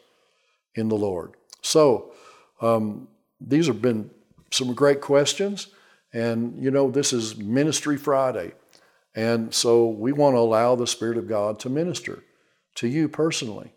in 0.76 0.88
the 0.88 0.96
Lord. 0.96 1.36
So 1.62 2.14
um, 2.62 3.08
these 3.40 3.68
have 3.68 3.82
been 3.82 4.10
some 4.52 4.74
great 4.74 5.02
questions, 5.02 5.68
and 6.14 6.62
you 6.62 6.72
know 6.72 6.90
this 6.90 7.14
is 7.14 7.38
Ministry 7.38 7.98
Friday, 7.98 8.54
and 9.14 9.54
so 9.54 9.88
we 9.88 10.12
want 10.12 10.36
to 10.36 10.40
allow 10.40 10.76
the 10.76 10.88
Spirit 10.88 11.18
of 11.18 11.28
God 11.28 11.60
to 11.60 11.70
minister 11.70 12.24
to 12.76 12.88
you 12.88 13.08
personally. 13.08 13.74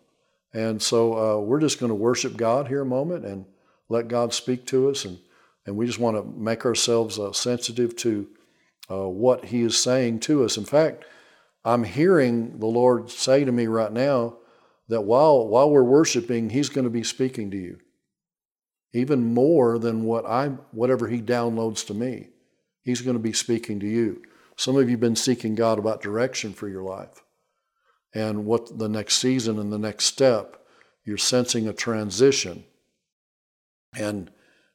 And 0.53 0.81
so 0.81 1.13
uh, 1.17 1.39
we're 1.39 1.59
just 1.59 1.79
going 1.79 1.89
to 1.89 1.95
worship 1.95 2.37
God 2.37 2.67
here 2.67 2.81
a 2.81 2.85
moment 2.85 3.25
and 3.25 3.45
let 3.89 4.07
God 4.07 4.33
speak 4.33 4.65
to 4.67 4.89
us. 4.89 5.03
And, 5.03 5.17
and 5.65 5.75
we 5.75 5.85
just 5.87 5.99
want 5.99 6.15
to 6.15 6.23
make 6.39 6.63
ourselves 6.65 7.17
uh, 7.17 7.31
sensitive 7.33 7.95
to 7.97 8.27
uh, 8.89 9.07
what 9.07 9.45
He 9.45 9.61
is 9.61 9.77
saying 9.77 10.19
to 10.21 10.43
us. 10.43 10.57
In 10.57 10.65
fact, 10.65 11.05
I'm 11.65 11.83
hearing 11.83 12.59
the 12.59 12.67
Lord 12.67 13.09
say 13.09 13.43
to 13.43 13.51
me 13.51 13.67
right 13.67 13.91
now 13.91 14.37
that 14.93 15.01
while, 15.01 15.47
while 15.47 15.69
we're 15.69 15.83
worshiping, 15.83 16.49
He's 16.49 16.69
going 16.69 16.85
to 16.85 16.91
be 16.91 17.03
speaking 17.03 17.51
to 17.51 17.57
you. 17.57 17.79
Even 18.93 19.33
more 19.33 19.79
than 19.79 20.03
what 20.03 20.25
I, 20.25 20.49
whatever 20.71 21.07
He 21.07 21.21
downloads 21.21 21.85
to 21.87 21.93
me, 21.93 22.29
He's 22.83 23.01
going 23.01 23.17
to 23.17 23.23
be 23.23 23.33
speaking 23.33 23.79
to 23.79 23.87
you. 23.87 24.21
Some 24.55 24.75
of 24.75 24.83
you 24.83 24.91
have 24.91 24.99
been 24.99 25.15
seeking 25.15 25.55
God 25.55 25.79
about 25.79 26.01
direction 26.01 26.53
for 26.53 26.69
your 26.69 26.83
life 26.83 27.23
and 28.13 28.45
what 28.45 28.77
the 28.77 28.87
next 28.87 29.15
season 29.15 29.57
and 29.57 29.73
the 29.73 29.79
next 29.79 30.05
step. 30.05 30.63
You're 31.03 31.17
sensing 31.17 31.67
a 31.67 31.73
transition. 31.73 32.63
And 33.97 34.29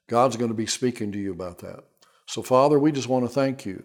God's 0.08 0.36
going 0.36 0.50
to 0.50 0.56
be 0.56 0.66
speaking 0.66 1.12
to 1.12 1.18
you 1.18 1.30
about 1.32 1.58
that. 1.58 1.84
So, 2.26 2.42
Father, 2.42 2.78
we 2.78 2.90
just 2.90 3.08
want 3.08 3.24
to 3.24 3.32
thank 3.32 3.64
you 3.64 3.84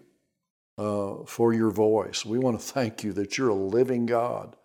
uh, 0.78 1.24
for 1.26 1.52
your 1.52 1.70
voice. 1.70 2.24
We 2.26 2.38
want 2.38 2.58
to 2.58 2.66
thank 2.66 3.04
you 3.04 3.12
that 3.12 3.38
you're 3.38 3.50
a 3.50 3.54
living 3.54 4.06
God. 4.06 4.56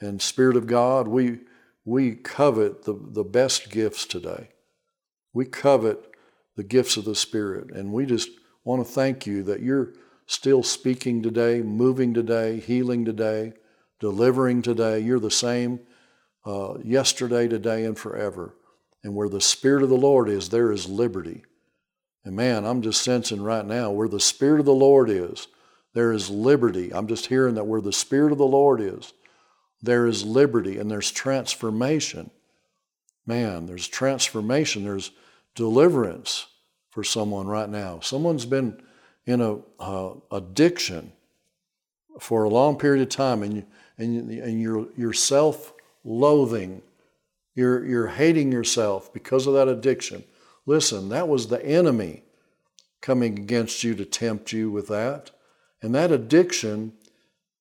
And, 0.00 0.20
Spirit 0.20 0.56
of 0.56 0.66
God, 0.66 1.08
we, 1.08 1.40
we 1.84 2.14
covet 2.14 2.84
the, 2.84 2.94
the 2.94 3.24
best 3.24 3.70
gifts 3.70 4.04
today. 4.04 4.50
We 5.32 5.44
covet 5.44 5.98
the 6.56 6.64
gifts 6.64 6.96
of 6.96 7.04
the 7.04 7.14
Spirit. 7.14 7.70
And 7.70 7.92
we 7.92 8.06
just 8.06 8.30
want 8.64 8.86
to 8.86 8.92
thank 8.92 9.26
you 9.26 9.42
that 9.44 9.60
you're 9.60 9.94
still 10.26 10.62
speaking 10.62 11.22
today, 11.22 11.62
moving 11.62 12.12
today, 12.12 12.60
healing 12.60 13.04
today 13.04 13.52
delivering 13.98 14.62
today. 14.62 15.00
You're 15.00 15.20
the 15.20 15.30
same 15.30 15.80
uh, 16.44 16.74
yesterday, 16.82 17.48
today, 17.48 17.84
and 17.84 17.98
forever. 17.98 18.54
And 19.02 19.14
where 19.14 19.28
the 19.28 19.40
Spirit 19.40 19.82
of 19.82 19.88
the 19.88 19.96
Lord 19.96 20.28
is, 20.28 20.48
there 20.48 20.72
is 20.72 20.88
liberty. 20.88 21.44
And 22.24 22.34
man, 22.34 22.64
I'm 22.64 22.82
just 22.82 23.02
sensing 23.02 23.42
right 23.42 23.64
now 23.64 23.90
where 23.90 24.08
the 24.08 24.20
Spirit 24.20 24.60
of 24.60 24.66
the 24.66 24.74
Lord 24.74 25.10
is, 25.10 25.48
there 25.94 26.12
is 26.12 26.28
liberty. 26.28 26.92
I'm 26.92 27.06
just 27.06 27.26
hearing 27.26 27.54
that 27.54 27.66
where 27.66 27.80
the 27.80 27.92
Spirit 27.92 28.32
of 28.32 28.38
the 28.38 28.46
Lord 28.46 28.80
is, 28.80 29.12
there 29.82 30.06
is 30.06 30.24
liberty 30.24 30.78
and 30.78 30.90
there's 30.90 31.10
transformation. 31.10 32.30
Man, 33.26 33.66
there's 33.66 33.88
transformation, 33.88 34.84
there's 34.84 35.10
deliverance 35.54 36.46
for 36.90 37.04
someone 37.04 37.46
right 37.46 37.68
now. 37.68 38.00
Someone's 38.00 38.46
been 38.46 38.80
in 39.26 39.40
a 39.40 39.58
uh, 39.80 40.14
addiction 40.30 41.12
for 42.20 42.44
a 42.44 42.48
long 42.48 42.78
period 42.78 43.02
of 43.02 43.08
time, 43.08 43.42
and 43.42 43.56
you, 43.56 43.66
and, 43.98 44.30
and 44.30 44.60
you're, 44.60 44.88
you're 44.96 45.12
self 45.12 45.72
loathing. 46.04 46.82
You're, 47.54 47.84
you're 47.84 48.08
hating 48.08 48.52
yourself 48.52 49.12
because 49.12 49.46
of 49.46 49.54
that 49.54 49.68
addiction. 49.68 50.24
Listen, 50.66 51.08
that 51.08 51.28
was 51.28 51.48
the 51.48 51.64
enemy 51.64 52.22
coming 53.00 53.38
against 53.38 53.82
you 53.82 53.94
to 53.94 54.04
tempt 54.04 54.52
you 54.52 54.70
with 54.70 54.88
that. 54.88 55.30
And 55.80 55.94
that 55.94 56.10
addiction 56.10 56.92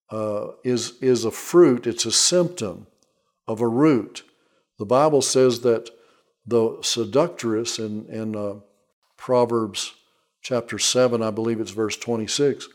uh, 0.09 0.47
is, 0.63 0.93
is 1.01 1.25
a 1.25 1.31
fruit, 1.31 1.87
it's 1.87 2.05
a 2.05 2.11
symptom 2.11 2.87
of 3.47 3.61
a 3.61 3.67
root. 3.67 4.23
The 4.77 4.85
Bible 4.85 5.21
says 5.21 5.61
that 5.61 5.89
the 6.45 6.77
seductress 6.81 7.79
in, 7.79 8.05
in 8.07 8.35
uh, 8.35 8.55
Proverbs 9.17 9.95
chapter 10.41 10.77
7, 10.77 11.23
I 11.23 11.31
believe 11.31 11.59
it's 11.59 11.71
verse 11.71 11.97
26, 11.97 12.67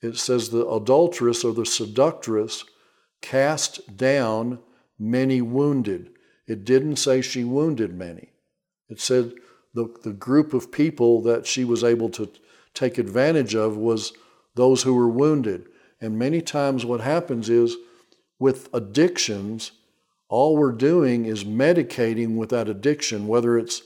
it 0.00 0.16
says 0.16 0.50
the 0.50 0.66
adulteress 0.66 1.44
or 1.44 1.52
the 1.52 1.66
seductress 1.66 2.64
cast 3.20 3.96
down 3.96 4.58
many 4.98 5.40
wounded. 5.40 6.10
It 6.48 6.64
didn't 6.64 6.96
say 6.96 7.20
she 7.20 7.44
wounded 7.44 7.94
many. 7.94 8.30
It 8.88 9.00
said 9.00 9.32
the, 9.74 9.94
the 10.02 10.12
group 10.12 10.52
of 10.52 10.72
people 10.72 11.22
that 11.22 11.46
she 11.46 11.64
was 11.64 11.84
able 11.84 12.10
to 12.10 12.28
take 12.74 12.98
advantage 12.98 13.54
of 13.54 13.76
was 13.76 14.12
those 14.54 14.82
who 14.82 14.94
were 14.94 15.08
wounded. 15.08 15.66
And 16.02 16.18
many 16.18 16.42
times 16.42 16.84
what 16.84 17.00
happens 17.00 17.48
is 17.48 17.76
with 18.38 18.68
addictions, 18.74 19.72
all 20.28 20.56
we're 20.56 20.72
doing 20.72 21.24
is 21.24 21.44
medicating 21.44 22.36
with 22.36 22.50
that 22.50 22.68
addiction, 22.68 23.26
whether 23.26 23.56
it's 23.56 23.82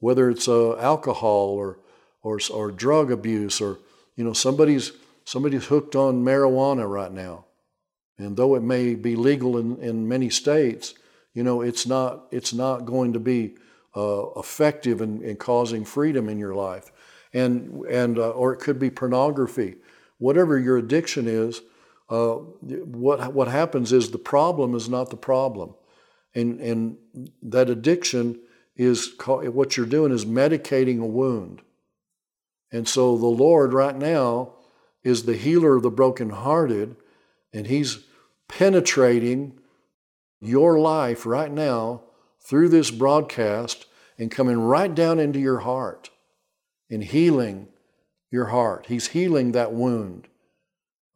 whether 0.00 0.28
it's 0.28 0.48
uh, 0.48 0.76
alcohol 0.78 1.48
or, 1.48 1.78
or 2.22 2.38
or 2.52 2.70
drug 2.70 3.10
abuse 3.10 3.60
or 3.62 3.78
you 4.16 4.24
know 4.24 4.34
somebody's 4.34 4.92
somebody's 5.24 5.66
hooked 5.66 5.96
on 5.96 6.22
marijuana 6.22 6.90
right 6.90 7.12
now 7.12 7.46
and 8.20 8.36
though 8.36 8.54
it 8.54 8.62
may 8.62 8.94
be 8.94 9.16
legal 9.16 9.56
in, 9.56 9.78
in 9.78 10.06
many 10.06 10.28
states, 10.28 10.94
you 11.32 11.42
know, 11.42 11.62
it's 11.62 11.86
not, 11.86 12.26
it's 12.30 12.52
not 12.52 12.84
going 12.84 13.14
to 13.14 13.18
be 13.18 13.54
uh, 13.96 14.26
effective 14.36 15.00
in, 15.00 15.22
in 15.22 15.36
causing 15.36 15.86
freedom 15.86 16.28
in 16.28 16.38
your 16.38 16.54
life. 16.54 16.92
And, 17.32 17.84
and, 17.86 18.18
uh, 18.18 18.30
or 18.30 18.52
it 18.52 18.58
could 18.58 18.78
be 18.78 18.90
pornography. 18.90 19.76
Whatever 20.20 20.58
your 20.58 20.76
addiction 20.76 21.26
is, 21.26 21.62
uh, 22.10 22.34
what, 22.34 23.32
what 23.32 23.48
happens 23.48 23.90
is 23.90 24.10
the 24.10 24.18
problem 24.18 24.74
is 24.74 24.86
not 24.88 25.08
the 25.08 25.16
problem. 25.16 25.74
And, 26.34 26.60
and 26.60 26.98
that 27.42 27.70
addiction 27.70 28.38
is, 28.76 29.14
what 29.26 29.76
you're 29.76 29.86
doing 29.86 30.12
is 30.12 30.26
medicating 30.26 31.00
a 31.00 31.06
wound. 31.06 31.62
And 32.70 32.86
so 32.86 33.16
the 33.16 33.26
Lord 33.26 33.72
right 33.72 33.96
now 33.96 34.52
is 35.02 35.24
the 35.24 35.36
healer 35.36 35.76
of 35.76 35.82
the 35.82 35.90
brokenhearted, 35.90 36.96
and 37.54 37.66
He's 37.66 38.04
penetrating 38.46 39.58
your 40.40 40.78
life 40.78 41.24
right 41.24 41.50
now 41.50 42.02
through 42.44 42.68
this 42.68 42.90
broadcast 42.90 43.86
and 44.18 44.30
coming 44.30 44.60
right 44.60 44.94
down 44.94 45.18
into 45.18 45.38
your 45.38 45.60
heart 45.60 46.10
and 46.90 47.02
healing 47.02 47.68
your 48.30 48.46
heart. 48.46 48.86
He's 48.86 49.08
healing 49.08 49.52
that 49.52 49.72
wound. 49.72 50.28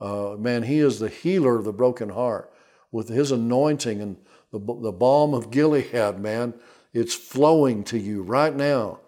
Uh, 0.01 0.37
man, 0.39 0.65
He 0.65 0.79
is 0.79 0.99
the 0.99 1.09
healer 1.09 1.57
of 1.57 1.65
the 1.65 1.73
broken 1.73 2.11
heart. 2.11 2.53
With 2.91 3.09
His 3.09 3.33
anointing 3.33 4.01
and 4.01 4.17
the, 4.53 4.59
the 4.59 4.93
balm 4.93 5.35
of 5.35 5.51
Gilead, 5.51 6.21
man, 6.21 6.55
it's 6.93 7.15
flowing 7.15 7.83
to 7.85 7.99
you 7.99 8.23
right 8.23 8.55
now. 8.55 9.01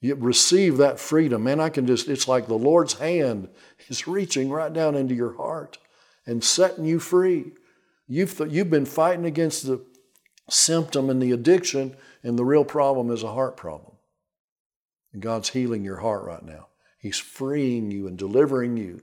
You 0.00 0.14
receive 0.14 0.76
that 0.76 1.00
freedom. 1.00 1.44
Man, 1.44 1.58
I 1.58 1.68
can 1.68 1.86
just, 1.86 2.08
it's 2.08 2.28
like 2.28 2.46
the 2.46 2.54
Lord's 2.54 2.94
hand 2.94 3.48
is 3.88 4.06
reaching 4.06 4.50
right 4.50 4.72
down 4.72 4.94
into 4.94 5.14
your 5.14 5.36
heart 5.36 5.78
and 6.26 6.42
setting 6.42 6.84
you 6.84 6.98
free. 6.98 7.52
You've, 8.06 8.36
th- 8.36 8.52
you've 8.52 8.70
been 8.70 8.86
fighting 8.86 9.24
against 9.24 9.66
the 9.66 9.84
symptom 10.48 11.10
and 11.10 11.20
the 11.20 11.32
addiction, 11.32 11.96
and 12.22 12.38
the 12.38 12.44
real 12.44 12.64
problem 12.64 13.10
is 13.10 13.22
a 13.22 13.32
heart 13.32 13.56
problem. 13.56 13.96
And 15.12 15.22
God's 15.22 15.48
healing 15.48 15.84
your 15.84 15.96
heart 15.96 16.24
right 16.24 16.44
now. 16.44 16.68
He's 17.06 17.18
freeing 17.18 17.90
you 17.90 18.06
and 18.06 18.18
delivering 18.18 18.76
you 18.76 19.00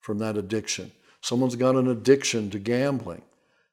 from 0.00 0.18
that 0.18 0.36
addiction. 0.36 0.92
Someone's 1.20 1.56
got 1.56 1.76
an 1.76 1.88
addiction 1.88 2.50
to 2.50 2.58
gambling, 2.58 3.22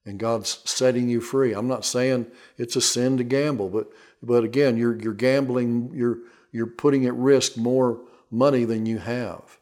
and 0.05 0.19
God's 0.19 0.59
setting 0.65 1.09
you 1.09 1.21
free. 1.21 1.53
I'm 1.53 1.67
not 1.67 1.85
saying 1.85 2.27
it's 2.57 2.75
a 2.75 2.81
sin 2.81 3.17
to 3.17 3.23
gamble, 3.23 3.69
but 3.69 3.91
but 4.23 4.43
again, 4.43 4.77
you're 4.77 4.95
you're 4.99 5.13
gambling. 5.13 5.91
You're 5.93 6.19
you're 6.51 6.67
putting 6.67 7.05
at 7.05 7.13
risk 7.15 7.57
more 7.57 7.99
money 8.31 8.63
than 8.63 8.85
you 8.85 8.97
have, 8.99 9.59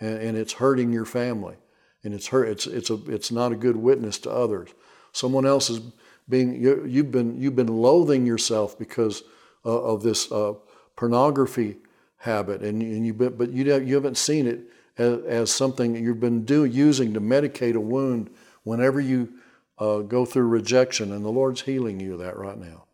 and, 0.00 0.18
and 0.18 0.38
it's 0.38 0.54
hurting 0.54 0.92
your 0.92 1.04
family 1.04 1.56
and 2.04 2.14
it's 2.14 2.28
hurt. 2.28 2.48
It's 2.48 2.66
it's 2.66 2.90
a 2.90 3.00
it's 3.08 3.32
not 3.32 3.52
a 3.52 3.56
good 3.56 3.76
witness 3.76 4.18
to 4.20 4.30
others. 4.30 4.70
Someone 5.12 5.46
else 5.46 5.70
is 5.70 5.80
being 6.28 6.62
you, 6.62 6.84
you've 6.86 7.10
been 7.10 7.40
you've 7.40 7.56
been 7.56 7.66
loathing 7.66 8.26
yourself 8.26 8.78
because 8.78 9.22
uh, 9.64 9.82
of 9.82 10.02
this 10.02 10.30
uh, 10.30 10.54
pornography 10.96 11.76
habit, 12.24 12.62
and, 12.62 12.82
and 12.82 13.06
you 13.06 13.14
but 13.14 13.50
you 13.50 13.64
you 13.78 13.94
haven't 13.94 14.18
seen 14.18 14.46
it 14.46 14.60
as, 14.98 15.20
as 15.24 15.50
something 15.50 15.96
you've 15.96 16.20
been 16.20 16.44
do, 16.44 16.64
using 16.64 17.14
to 17.14 17.20
medicate 17.20 17.74
a 17.74 17.80
wound 17.80 18.30
whenever 18.62 19.00
you 19.00 19.32
uh, 19.78 19.98
go 19.98 20.24
through 20.24 20.46
rejection, 20.46 21.12
and 21.12 21.24
the 21.24 21.30
Lord's 21.30 21.62
healing 21.62 22.00
you 22.00 22.16
that 22.16 22.36
right 22.36 22.58
now. 22.58 22.84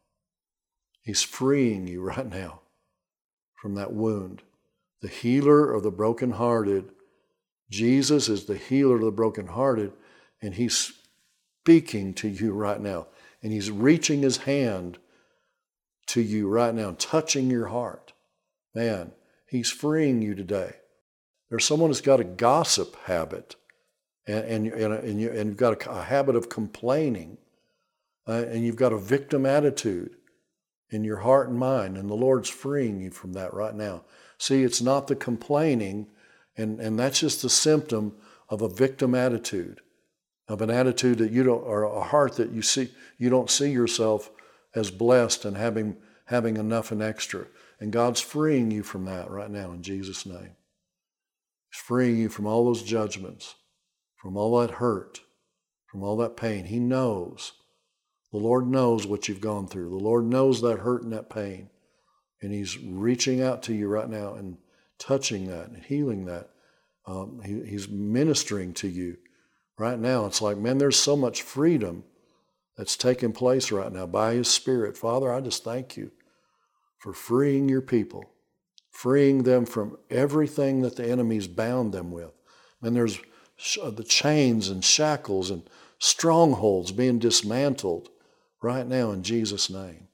He's 1.02 1.22
freeing 1.22 1.86
you 1.86 2.02
right 2.02 2.30
now 2.30 2.60
from 3.54 3.74
that 3.74 3.92
wound. 3.92 4.42
The 5.02 5.08
healer 5.08 5.72
of 5.72 5.82
the 5.82 5.90
brokenhearted 5.90 6.90
Jesus 7.70 8.28
is 8.28 8.44
the 8.44 8.56
healer 8.56 8.96
of 8.96 9.02
the 9.02 9.12
brokenhearted, 9.12 9.92
and 10.42 10.54
He's 10.54 10.92
speaking 11.62 12.12
to 12.14 12.28
you 12.28 12.52
right 12.52 12.80
now. 12.80 13.06
And 13.42 13.52
He's 13.52 13.70
reaching 13.70 14.22
His 14.22 14.38
hand 14.38 14.98
to 16.08 16.20
you 16.20 16.48
right 16.48 16.74
now, 16.74 16.96
touching 16.98 17.48
your 17.48 17.68
heart. 17.68 18.12
Man, 18.74 19.12
He's 19.50 19.70
freeing 19.70 20.22
you 20.22 20.34
today. 20.34 20.74
There's 21.48 21.64
someone 21.64 21.90
who's 21.90 22.00
got 22.00 22.20
a 22.20 22.24
gossip 22.24 22.96
habit 23.04 23.56
and, 24.26 24.44
and, 24.44 24.66
and, 24.68 24.94
and, 24.94 25.20
you, 25.20 25.30
and 25.30 25.48
you've 25.48 25.56
got 25.56 25.84
a, 25.84 25.90
a 25.90 26.02
habit 26.02 26.36
of 26.36 26.48
complaining 26.48 27.38
uh, 28.28 28.44
and 28.48 28.64
you've 28.64 28.76
got 28.76 28.92
a 28.92 28.98
victim 28.98 29.44
attitude 29.44 30.12
in 30.90 31.02
your 31.02 31.18
heart 31.18 31.48
and 31.48 31.58
mind, 31.58 31.96
and 31.96 32.08
the 32.08 32.14
Lord's 32.14 32.48
freeing 32.48 33.00
you 33.00 33.10
from 33.10 33.32
that 33.32 33.52
right 33.54 33.74
now. 33.74 34.02
See, 34.38 34.62
it's 34.62 34.80
not 34.80 35.06
the 35.06 35.16
complaining, 35.16 36.08
and, 36.56 36.80
and 36.80 36.98
that's 36.98 37.20
just 37.20 37.44
a 37.44 37.48
symptom 37.48 38.14
of 38.48 38.62
a 38.62 38.68
victim 38.68 39.14
attitude, 39.14 39.80
of 40.48 40.62
an 40.62 40.70
attitude 40.70 41.18
that 41.18 41.30
you 41.30 41.42
don't, 41.42 41.62
or 41.62 41.84
a 41.84 42.02
heart 42.02 42.36
that 42.36 42.50
you 42.50 42.62
see, 42.62 42.90
you 43.18 43.30
don't 43.30 43.50
see 43.50 43.70
yourself 43.70 44.30
as 44.74 44.90
blessed 44.90 45.44
and 45.44 45.56
having, 45.56 45.96
having 46.26 46.56
enough 46.56 46.90
and 46.92 47.02
extra. 47.02 47.46
And 47.80 47.90
God's 47.90 48.20
freeing 48.20 48.70
you 48.70 48.82
from 48.82 49.06
that 49.06 49.30
right 49.30 49.50
now 49.50 49.72
in 49.72 49.82
Jesus' 49.82 50.26
name. 50.26 50.54
He's 51.70 51.80
freeing 51.82 52.18
you 52.18 52.28
from 52.28 52.46
all 52.46 52.66
those 52.66 52.82
judgments, 52.82 53.54
from 54.16 54.36
all 54.36 54.60
that 54.60 54.72
hurt, 54.72 55.20
from 55.86 56.02
all 56.02 56.18
that 56.18 56.36
pain. 56.36 56.66
He 56.66 56.78
knows. 56.78 57.52
The 58.32 58.38
Lord 58.38 58.68
knows 58.68 59.06
what 59.06 59.28
you've 59.28 59.40
gone 59.40 59.66
through. 59.66 59.88
The 59.88 59.96
Lord 60.04 60.26
knows 60.26 60.60
that 60.60 60.80
hurt 60.80 61.02
and 61.02 61.12
that 61.12 61.30
pain. 61.30 61.70
And 62.42 62.52
He's 62.52 62.78
reaching 62.78 63.40
out 63.40 63.62
to 63.64 63.74
you 63.74 63.88
right 63.88 64.08
now 64.08 64.34
and 64.34 64.58
touching 64.98 65.48
that 65.48 65.68
and 65.68 65.82
healing 65.82 66.26
that. 66.26 66.50
Um, 67.06 67.40
he, 67.44 67.62
he's 67.64 67.88
ministering 67.88 68.74
to 68.74 68.88
you 68.88 69.16
right 69.78 69.98
now. 69.98 70.26
It's 70.26 70.42
like, 70.42 70.58
man, 70.58 70.78
there's 70.78 70.98
so 70.98 71.16
much 71.16 71.42
freedom 71.42 72.04
that's 72.76 72.96
taking 72.96 73.32
place 73.32 73.72
right 73.72 73.90
now 73.90 74.06
by 74.06 74.34
His 74.34 74.48
Spirit. 74.48 74.96
Father, 74.96 75.32
I 75.32 75.40
just 75.40 75.64
thank 75.64 75.96
you 75.96 76.12
for 77.00 77.12
freeing 77.12 77.68
your 77.68 77.80
people, 77.80 78.30
freeing 78.90 79.42
them 79.42 79.66
from 79.66 79.96
everything 80.10 80.82
that 80.82 80.96
the 80.96 81.10
enemy's 81.10 81.48
bound 81.48 81.92
them 81.92 82.12
with. 82.12 82.30
And 82.82 82.94
there's 82.94 83.18
the 83.76 84.04
chains 84.06 84.68
and 84.68 84.84
shackles 84.84 85.50
and 85.50 85.68
strongholds 85.98 86.92
being 86.92 87.18
dismantled 87.18 88.10
right 88.62 88.86
now 88.86 89.10
in 89.10 89.22
Jesus' 89.22 89.70
name. 89.70 90.08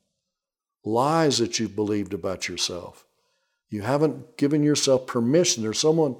Lies 0.85 1.38
that 1.38 1.59
you've 1.59 1.77
believed 1.77 2.14
about 2.14 2.49
yourself. 2.49 3.05
You 3.68 3.83
haven't 3.83 4.37
given 4.37 4.62
yourself 4.62 5.09
permission. 5.09 5.64
There's 5.64 5.81
someone 5.81 6.16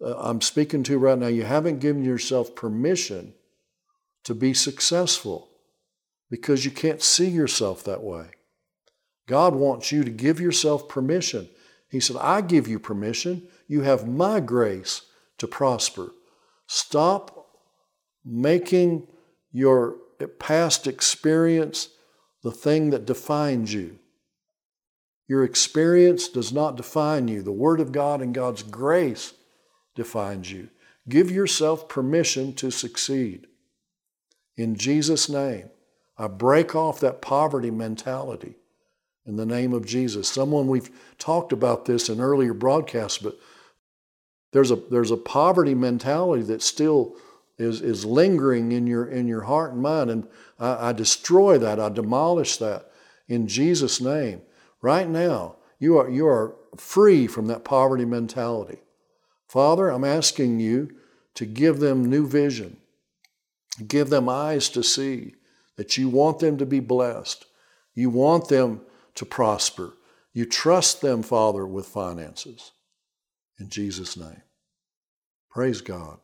uh, 0.00 0.16
I'm 0.18 0.40
speaking 0.40 0.84
to 0.84 0.98
right 0.98 1.18
now. 1.18 1.26
You 1.26 1.42
haven't 1.42 1.80
given 1.80 2.04
yourself 2.04 2.54
permission 2.54 3.34
to 4.24 4.34
be 4.34 4.54
successful 4.54 5.48
because 6.30 6.64
you 6.64 6.70
can't 6.70 7.02
see 7.02 7.28
yourself 7.28 7.82
that 7.84 8.02
way. 8.02 8.26
God 9.26 9.54
wants 9.54 9.90
you 9.90 10.04
to 10.04 10.10
give 10.10 10.40
yourself 10.40 10.88
permission. 10.88 11.48
He 11.88 12.00
said, 12.00 12.16
I 12.16 12.40
give 12.40 12.68
you 12.68 12.78
permission. 12.78 13.48
You 13.66 13.82
have 13.82 14.06
my 14.06 14.40
grace 14.40 15.02
to 15.38 15.46
prosper. 15.46 16.12
Stop 16.66 17.48
making 18.24 19.06
your 19.52 19.96
past 20.38 20.86
experience 20.86 21.88
the 22.42 22.50
thing 22.50 22.90
that 22.90 23.06
defines 23.06 23.72
you. 23.72 23.98
Your 25.28 25.42
experience 25.42 26.28
does 26.28 26.52
not 26.52 26.76
define 26.76 27.26
you. 27.26 27.42
The 27.42 27.52
Word 27.52 27.80
of 27.80 27.92
God 27.92 28.22
and 28.22 28.34
God's 28.34 28.62
grace 28.62 29.34
defines 29.94 30.52
you. 30.52 30.68
Give 31.08 31.30
yourself 31.30 31.88
permission 31.88 32.52
to 32.54 32.70
succeed. 32.70 33.46
In 34.56 34.76
Jesus' 34.76 35.28
name, 35.28 35.70
I 36.16 36.28
break 36.28 36.74
off 36.74 37.00
that 37.00 37.20
poverty 37.20 37.70
mentality 37.70 38.56
in 39.26 39.36
the 39.36 39.46
name 39.46 39.72
of 39.72 39.84
Jesus. 39.84 40.28
Someone 40.28 40.68
we've 40.68 40.90
talked 41.18 41.52
about 41.52 41.84
this 41.84 42.08
in 42.08 42.20
earlier 42.20 42.54
broadcasts, 42.54 43.18
but 43.18 43.36
there's 44.52 44.70
a, 44.70 44.76
there's 44.76 45.10
a 45.10 45.16
poverty 45.16 45.74
mentality 45.74 46.42
that 46.44 46.62
still 46.62 47.16
is, 47.58 47.80
is 47.80 48.04
lingering 48.04 48.72
in 48.72 48.86
your, 48.86 49.06
in 49.06 49.26
your 49.26 49.42
heart 49.42 49.72
and 49.72 49.82
mind. 49.82 50.10
And 50.10 50.28
I, 50.58 50.88
I 50.88 50.92
destroy 50.92 51.58
that, 51.58 51.80
I 51.80 51.88
demolish 51.88 52.56
that 52.58 52.90
in 53.28 53.48
Jesus' 53.48 54.00
name. 54.00 54.42
Right 54.80 55.08
now, 55.08 55.56
you 55.78 55.98
are, 55.98 56.08
you 56.08 56.26
are 56.26 56.54
free 56.76 57.26
from 57.26 57.46
that 57.48 57.64
poverty 57.64 58.04
mentality. 58.04 58.78
Father, 59.48 59.88
I'm 59.88 60.04
asking 60.04 60.60
you 60.60 60.94
to 61.34 61.46
give 61.46 61.80
them 61.80 62.04
new 62.04 62.26
vision, 62.26 62.78
give 63.86 64.10
them 64.10 64.28
eyes 64.28 64.68
to 64.70 64.82
see 64.82 65.34
that 65.76 65.96
you 65.96 66.08
want 66.08 66.38
them 66.38 66.56
to 66.58 66.66
be 66.66 66.80
blessed. 66.80 67.44
You 67.94 68.10
want 68.10 68.48
them 68.48 68.80
to 69.16 69.24
prosper. 69.24 69.92
You 70.32 70.46
trust 70.46 71.00
them, 71.00 71.22
Father, 71.22 71.66
with 71.66 71.86
finances. 71.86 72.72
In 73.58 73.68
Jesus' 73.68 74.16
name. 74.16 74.42
Praise 75.50 75.80
God. 75.80 76.18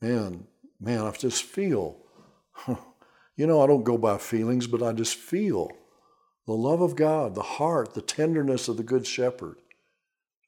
Man, 0.00 0.46
man, 0.80 1.00
I 1.00 1.10
just 1.10 1.42
feel, 1.42 1.96
you 3.36 3.46
know, 3.46 3.62
I 3.62 3.66
don't 3.66 3.84
go 3.84 3.98
by 3.98 4.18
feelings, 4.18 4.66
but 4.66 4.82
I 4.82 4.92
just 4.92 5.14
feel 5.16 5.70
the 6.46 6.54
love 6.54 6.80
of 6.80 6.96
God, 6.96 7.34
the 7.34 7.42
heart, 7.42 7.92
the 7.92 8.00
tenderness 8.00 8.68
of 8.68 8.78
the 8.78 8.82
Good 8.82 9.06
Shepherd, 9.06 9.56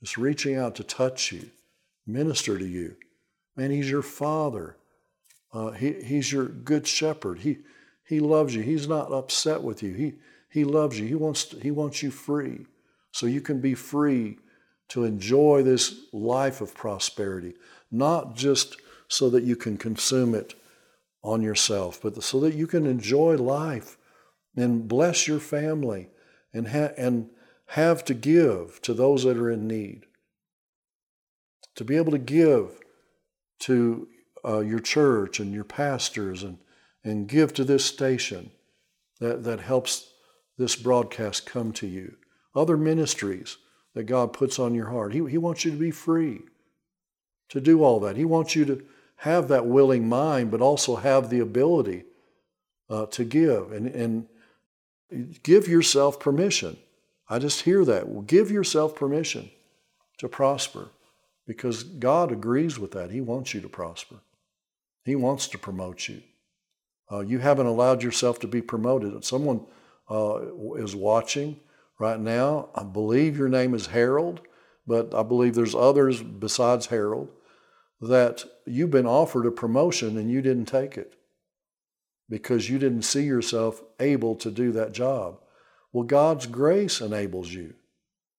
just 0.00 0.16
reaching 0.16 0.56
out 0.56 0.74
to 0.76 0.84
touch 0.84 1.30
you, 1.30 1.50
minister 2.06 2.58
to 2.58 2.66
you. 2.66 2.96
Man, 3.56 3.70
He's 3.70 3.90
your 3.90 4.02
Father. 4.02 4.76
Uh, 5.52 5.72
he, 5.72 5.92
he's 5.92 6.32
your 6.32 6.46
Good 6.46 6.86
Shepherd. 6.86 7.40
He, 7.40 7.58
he 8.04 8.20
loves 8.20 8.54
you. 8.54 8.62
He's 8.62 8.88
not 8.88 9.12
upset 9.12 9.62
with 9.62 9.82
you. 9.82 9.92
He, 9.92 10.14
he 10.50 10.64
loves 10.64 10.98
you. 10.98 11.06
He 11.06 11.14
wants, 11.14 11.44
to, 11.46 11.60
he 11.60 11.70
wants 11.70 12.02
you 12.02 12.10
free 12.10 12.66
so 13.12 13.26
you 13.26 13.40
can 13.40 13.60
be 13.60 13.74
free 13.74 14.38
to 14.88 15.04
enjoy 15.04 15.62
this 15.62 16.06
life 16.12 16.60
of 16.60 16.74
prosperity, 16.74 17.54
not 17.90 18.34
just 18.34 18.76
so 19.08 19.30
that 19.30 19.44
you 19.44 19.56
can 19.56 19.76
consume 19.76 20.34
it 20.34 20.54
on 21.22 21.42
yourself, 21.42 22.00
but 22.02 22.22
so 22.22 22.40
that 22.40 22.54
you 22.54 22.66
can 22.66 22.86
enjoy 22.86 23.36
life 23.36 23.96
and 24.56 24.88
bless 24.88 25.28
your 25.28 25.38
family 25.38 26.08
and, 26.52 26.68
ha- 26.68 26.92
and 26.96 27.30
have 27.66 28.04
to 28.04 28.14
give 28.14 28.80
to 28.82 28.92
those 28.92 29.22
that 29.24 29.36
are 29.36 29.50
in 29.50 29.68
need. 29.68 30.06
To 31.76 31.84
be 31.84 31.96
able 31.96 32.12
to 32.12 32.18
give 32.18 32.80
to 33.60 34.08
uh, 34.44 34.60
your 34.60 34.80
church 34.80 35.38
and 35.38 35.52
your 35.52 35.64
pastors 35.64 36.42
and, 36.42 36.58
and 37.04 37.28
give 37.28 37.54
to 37.54 37.64
this 37.64 37.84
station 37.84 38.50
that, 39.20 39.44
that 39.44 39.60
helps 39.60 40.09
this 40.60 40.76
broadcast 40.76 41.46
come 41.46 41.72
to 41.72 41.86
you. 41.86 42.16
Other 42.54 42.76
ministries 42.76 43.56
that 43.94 44.04
God 44.04 44.34
puts 44.34 44.58
on 44.58 44.74
your 44.74 44.90
heart. 44.90 45.14
He, 45.14 45.26
he 45.26 45.38
wants 45.38 45.64
you 45.64 45.70
to 45.70 45.76
be 45.76 45.90
free 45.90 46.42
to 47.48 47.60
do 47.60 47.82
all 47.82 47.98
that. 48.00 48.16
He 48.16 48.26
wants 48.26 48.54
you 48.54 48.66
to 48.66 48.84
have 49.16 49.48
that 49.48 49.66
willing 49.66 50.06
mind, 50.06 50.50
but 50.50 50.60
also 50.60 50.96
have 50.96 51.30
the 51.30 51.40
ability 51.40 52.04
uh, 52.90 53.06
to 53.06 53.24
give 53.24 53.72
and, 53.72 53.86
and 53.86 54.26
give 55.42 55.66
yourself 55.66 56.20
permission. 56.20 56.76
I 57.28 57.38
just 57.38 57.62
hear 57.62 57.82
that. 57.86 58.26
give 58.26 58.50
yourself 58.50 58.94
permission 58.94 59.50
to 60.18 60.28
prosper 60.28 60.88
because 61.46 61.84
God 61.84 62.32
agrees 62.32 62.78
with 62.78 62.92
that. 62.92 63.10
He 63.10 63.22
wants 63.22 63.54
you 63.54 63.62
to 63.62 63.68
prosper, 63.68 64.16
He 65.04 65.16
wants 65.16 65.48
to 65.48 65.58
promote 65.58 66.06
you. 66.06 66.22
Uh, 67.10 67.20
you 67.20 67.38
haven't 67.38 67.66
allowed 67.66 68.02
yourself 68.02 68.38
to 68.40 68.46
be 68.46 68.60
promoted. 68.60 69.24
Someone 69.24 69.64
uh, 70.10 70.74
is 70.76 70.96
watching 70.96 71.60
right 71.98 72.18
now. 72.18 72.70
I 72.74 72.82
believe 72.82 73.38
your 73.38 73.48
name 73.48 73.74
is 73.74 73.86
Harold, 73.86 74.40
but 74.86 75.14
I 75.14 75.22
believe 75.22 75.54
there's 75.54 75.74
others 75.74 76.22
besides 76.22 76.86
Harold 76.86 77.28
that 78.00 78.44
you've 78.66 78.90
been 78.90 79.06
offered 79.06 79.46
a 79.46 79.50
promotion 79.50 80.16
and 80.16 80.30
you 80.30 80.40
didn't 80.42 80.66
take 80.66 80.96
it 80.96 81.14
because 82.28 82.70
you 82.70 82.78
didn't 82.78 83.02
see 83.02 83.24
yourself 83.24 83.82
able 83.98 84.34
to 84.36 84.50
do 84.50 84.72
that 84.72 84.92
job. 84.92 85.38
Well, 85.92 86.04
God's 86.04 86.46
grace 86.46 87.00
enables 87.00 87.52
you. 87.52 87.74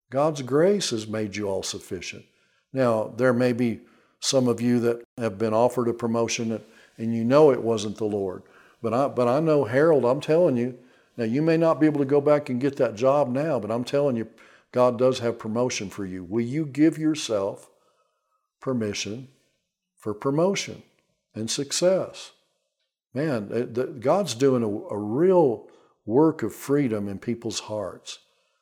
God's 0.09 0.41
grace 0.41 0.89
has 0.89 1.07
made 1.07 1.35
you 1.35 1.47
all 1.47 1.63
sufficient. 1.63 2.25
Now, 2.73 3.13
there 3.17 3.33
may 3.33 3.53
be 3.53 3.81
some 4.19 4.47
of 4.47 4.61
you 4.61 4.79
that 4.79 5.03
have 5.17 5.37
been 5.37 5.53
offered 5.53 5.87
a 5.87 5.93
promotion 5.93 6.61
and 6.97 7.15
you 7.15 7.23
know 7.23 7.51
it 7.51 7.61
wasn't 7.61 7.97
the 7.97 8.05
Lord. 8.05 8.43
But 8.81 8.93
I, 8.93 9.07
but 9.09 9.27
I 9.27 9.39
know, 9.39 9.65
Harold, 9.65 10.05
I'm 10.05 10.21
telling 10.21 10.57
you, 10.57 10.77
now 11.17 11.25
you 11.25 11.41
may 11.41 11.57
not 11.57 11.79
be 11.79 11.85
able 11.85 11.99
to 11.99 12.05
go 12.05 12.21
back 12.21 12.49
and 12.49 12.61
get 12.61 12.77
that 12.77 12.95
job 12.95 13.29
now, 13.29 13.59
but 13.59 13.71
I'm 13.71 13.83
telling 13.83 14.15
you, 14.15 14.27
God 14.71 14.97
does 14.97 15.19
have 15.19 15.37
promotion 15.37 15.89
for 15.89 16.05
you. 16.05 16.23
Will 16.23 16.41
you 16.41 16.65
give 16.65 16.97
yourself 16.97 17.69
permission 18.61 19.27
for 19.97 20.13
promotion 20.13 20.83
and 21.35 21.49
success. 21.49 22.31
Man, 23.13 23.73
God's 23.99 24.35
doing 24.35 24.63
a, 24.63 24.93
a 24.93 24.97
real 24.97 25.67
work 26.05 26.43
of 26.43 26.55
freedom 26.55 27.09
in 27.09 27.19
people's 27.19 27.59
hearts. 27.61 28.19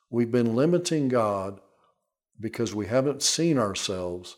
We've 0.10 0.32
been 0.32 0.56
limiting 0.56 1.08
God 1.08 1.60
because 2.40 2.74
we 2.74 2.88
haven't 2.88 3.22
seen 3.22 3.60
ourselves 3.60 4.38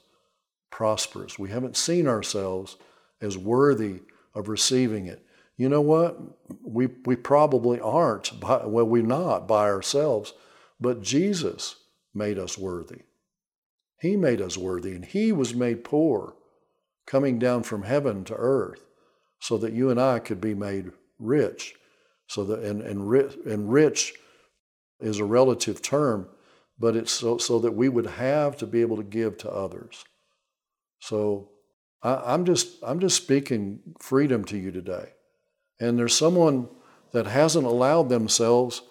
prosperous. 0.70 1.40
We 1.40 1.50
haven't 1.50 1.78
seen 1.78 2.08
ourselves 2.08 2.76
as 3.22 3.38
worthy 3.38 4.02
of 4.34 4.50
receiving 4.50 5.08
it. 5.08 5.26
You 5.62 5.70
know 5.70 5.82
what? 5.82 6.18
We, 6.64 6.88
we 7.06 7.16
probably 7.16 7.80
aren't, 7.80 8.40
by, 8.40 8.66
well, 8.66 8.88
we're 8.88 9.04
not 9.04 9.48
by 9.48 9.66
ourselves, 9.66 10.34
but 10.80 11.04
Jesus 11.04 11.76
made 12.16 12.40
us 12.40 12.58
worthy. 12.58 13.02
He 14.00 14.18
made 14.18 14.42
us 14.42 14.58
worthy, 14.58 14.96
and 14.96 15.06
He 15.06 15.32
was 15.32 15.54
made 15.54 15.84
poor, 15.84 16.34
coming 17.06 17.38
down 17.38 17.62
from 17.62 17.84
heaven 17.84 18.24
to 18.24 18.34
earth, 18.34 18.84
so 19.38 19.56
that 19.60 19.74
you 19.74 19.92
and 19.92 20.02
I 20.02 20.18
could 20.18 20.42
be 20.42 20.56
made 20.56 20.94
rich. 21.20 21.76
So 22.26 22.44
that 22.46 22.64
and 22.64 22.82
and, 22.82 23.08
rich, 23.08 23.38
and 23.46 23.72
rich 23.72 24.16
is 25.00 25.20
a 25.20 25.26
relative 25.26 25.80
term, 25.80 26.28
but 26.80 26.96
it's 26.96 27.12
so, 27.12 27.38
so 27.38 27.60
that 27.60 27.76
we 27.76 27.88
would 27.88 28.08
have 28.08 28.58
to 28.58 28.66
be 28.66 28.82
able 28.82 28.98
to 28.98 29.04
give 29.04 29.38
to 29.38 29.52
others. 29.52 30.06
So 30.98 31.52
I, 32.02 32.16
I'm 32.34 32.46
just 32.46 32.80
I'm 32.82 33.00
just 33.00 33.16
speaking 33.16 33.82
freedom 34.00 34.44
to 34.46 34.58
you 34.58 34.72
today. 34.72 35.10
And 35.82 36.00
there's 36.00 36.16
someone 36.16 36.70
that 37.12 37.28
hasn't 37.28 37.66
allowed 37.66 38.08
themselves 38.08 38.84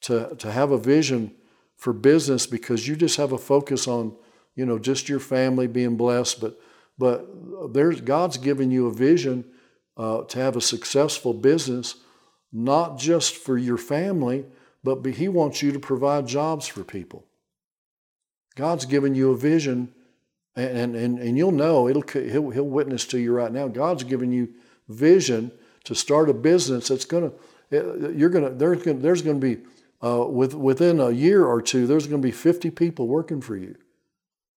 to, 0.00 0.34
to 0.38 0.50
have 0.50 0.72
a 0.72 0.78
vision 0.78 1.32
for 1.76 1.92
business 1.92 2.46
because 2.46 2.88
you 2.88 2.96
just 2.96 3.18
have 3.18 3.30
a 3.30 3.38
focus 3.38 3.86
on, 3.86 4.16
you 4.56 4.66
know, 4.66 4.78
just 4.78 5.08
your 5.08 5.20
family 5.20 5.68
being 5.68 5.96
blessed. 5.96 6.40
But 6.40 6.58
but 7.00 7.72
there's 7.72 8.02
God's 8.02 8.36
given 8.36 8.70
you 8.70 8.86
a 8.86 8.92
vision 8.92 9.46
uh, 9.96 10.24
to 10.24 10.38
have 10.38 10.54
a 10.54 10.60
successful 10.60 11.32
business, 11.32 11.94
not 12.52 12.98
just 12.98 13.36
for 13.36 13.56
your 13.56 13.78
family, 13.78 14.44
but 14.84 15.04
He 15.06 15.26
wants 15.26 15.62
you 15.62 15.72
to 15.72 15.78
provide 15.78 16.26
jobs 16.26 16.66
for 16.66 16.84
people. 16.84 17.24
God's 18.54 18.84
given 18.84 19.14
you 19.14 19.30
a 19.30 19.36
vision, 19.36 19.94
and, 20.54 20.94
and, 20.94 21.18
and 21.18 21.38
you'll 21.38 21.52
know, 21.52 21.88
it'll, 21.88 22.02
he'll, 22.02 22.50
he'll 22.50 22.64
witness 22.64 23.06
to 23.06 23.18
you 23.18 23.32
right 23.32 23.52
now. 23.52 23.68
God's 23.68 24.04
given 24.04 24.30
you 24.30 24.50
vision 24.86 25.52
to 25.84 25.94
start 25.94 26.28
a 26.28 26.34
business 26.34 26.88
that's 26.88 27.04
going 27.04 27.30
to, 27.30 28.12
you're 28.14 28.30
going 28.30 28.44
to, 28.44 28.50
there's 28.50 28.82
going 28.82 29.00
there's 29.00 29.22
to 29.22 29.34
be, 29.34 29.58
uh, 30.02 30.26
with, 30.26 30.54
within 30.54 31.00
a 31.00 31.10
year 31.10 31.44
or 31.44 31.62
two, 31.62 31.86
there's 31.86 32.06
going 32.06 32.20
to 32.20 32.26
be 32.26 32.32
50 32.32 32.70
people 32.70 33.06
working 33.06 33.40
for 33.40 33.56
you. 33.56 33.76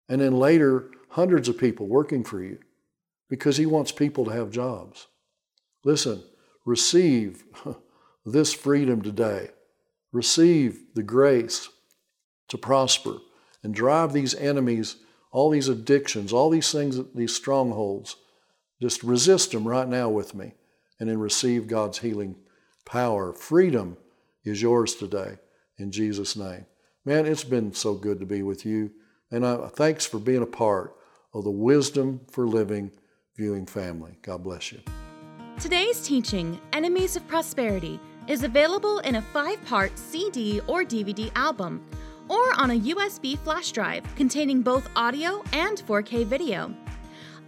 And 0.09 0.21
then 0.21 0.37
later, 0.37 0.91
hundreds 1.09 1.47
of 1.47 1.57
people 1.57 1.87
working 1.87 2.23
for 2.23 2.41
you 2.41 2.59
because 3.29 3.57
He 3.57 3.65
wants 3.65 3.91
people 3.91 4.25
to 4.25 4.31
have 4.31 4.51
jobs. 4.51 5.07
Listen, 5.83 6.23
receive 6.65 7.43
this 8.25 8.53
freedom 8.53 9.01
today. 9.01 9.49
Receive 10.11 10.81
the 10.93 11.03
grace 11.03 11.69
to 12.49 12.57
prosper 12.57 13.17
and 13.63 13.73
drive 13.73 14.13
these 14.13 14.35
enemies, 14.35 14.97
all 15.31 15.49
these 15.49 15.69
addictions, 15.69 16.31
all 16.31 16.49
these 16.49 16.71
things, 16.71 16.99
these 17.15 17.35
strongholds. 17.35 18.17
Just 18.81 19.01
resist 19.03 19.51
them 19.51 19.67
right 19.67 19.87
now 19.87 20.09
with 20.09 20.35
me 20.35 20.53
and 21.03 21.09
then 21.09 21.19
receive 21.19 21.67
God's 21.67 21.97
healing 21.97 22.33
power. 22.85 23.33
Freedom 23.33 23.97
is 24.45 24.61
yours 24.61 24.95
today 24.95 25.35
in 25.77 25.91
Jesus' 25.91 26.37
name. 26.37 26.65
Man, 27.03 27.25
it's 27.25 27.43
been 27.43 27.73
so 27.73 27.93
good 27.93 28.21
to 28.21 28.25
be 28.25 28.41
with 28.41 28.65
you. 28.65 28.89
And 29.29 29.43
thanks 29.73 30.05
for 30.05 30.17
being 30.17 30.43
a 30.43 30.45
part 30.45 30.95
of 31.33 31.43
the 31.43 31.51
Wisdom 31.51 32.21
for 32.31 32.47
Living 32.47 32.89
viewing 33.35 33.65
family. 33.65 34.17
God 34.21 34.45
bless 34.45 34.71
you. 34.71 34.79
Today's 35.59 36.07
teaching, 36.07 36.57
Enemies 36.71 37.17
of 37.17 37.27
Prosperity, 37.27 37.99
is 38.29 38.43
available 38.43 38.99
in 38.99 39.15
a 39.15 39.21
five 39.21 39.61
part 39.65 39.99
CD 39.99 40.61
or 40.67 40.85
DVD 40.85 41.29
album 41.35 41.85
or 42.29 42.57
on 42.57 42.71
a 42.71 42.79
USB 42.79 43.37
flash 43.39 43.73
drive 43.73 44.05
containing 44.15 44.61
both 44.61 44.89
audio 44.95 45.43
and 45.51 45.79
4K 45.79 46.25
video. 46.25 46.73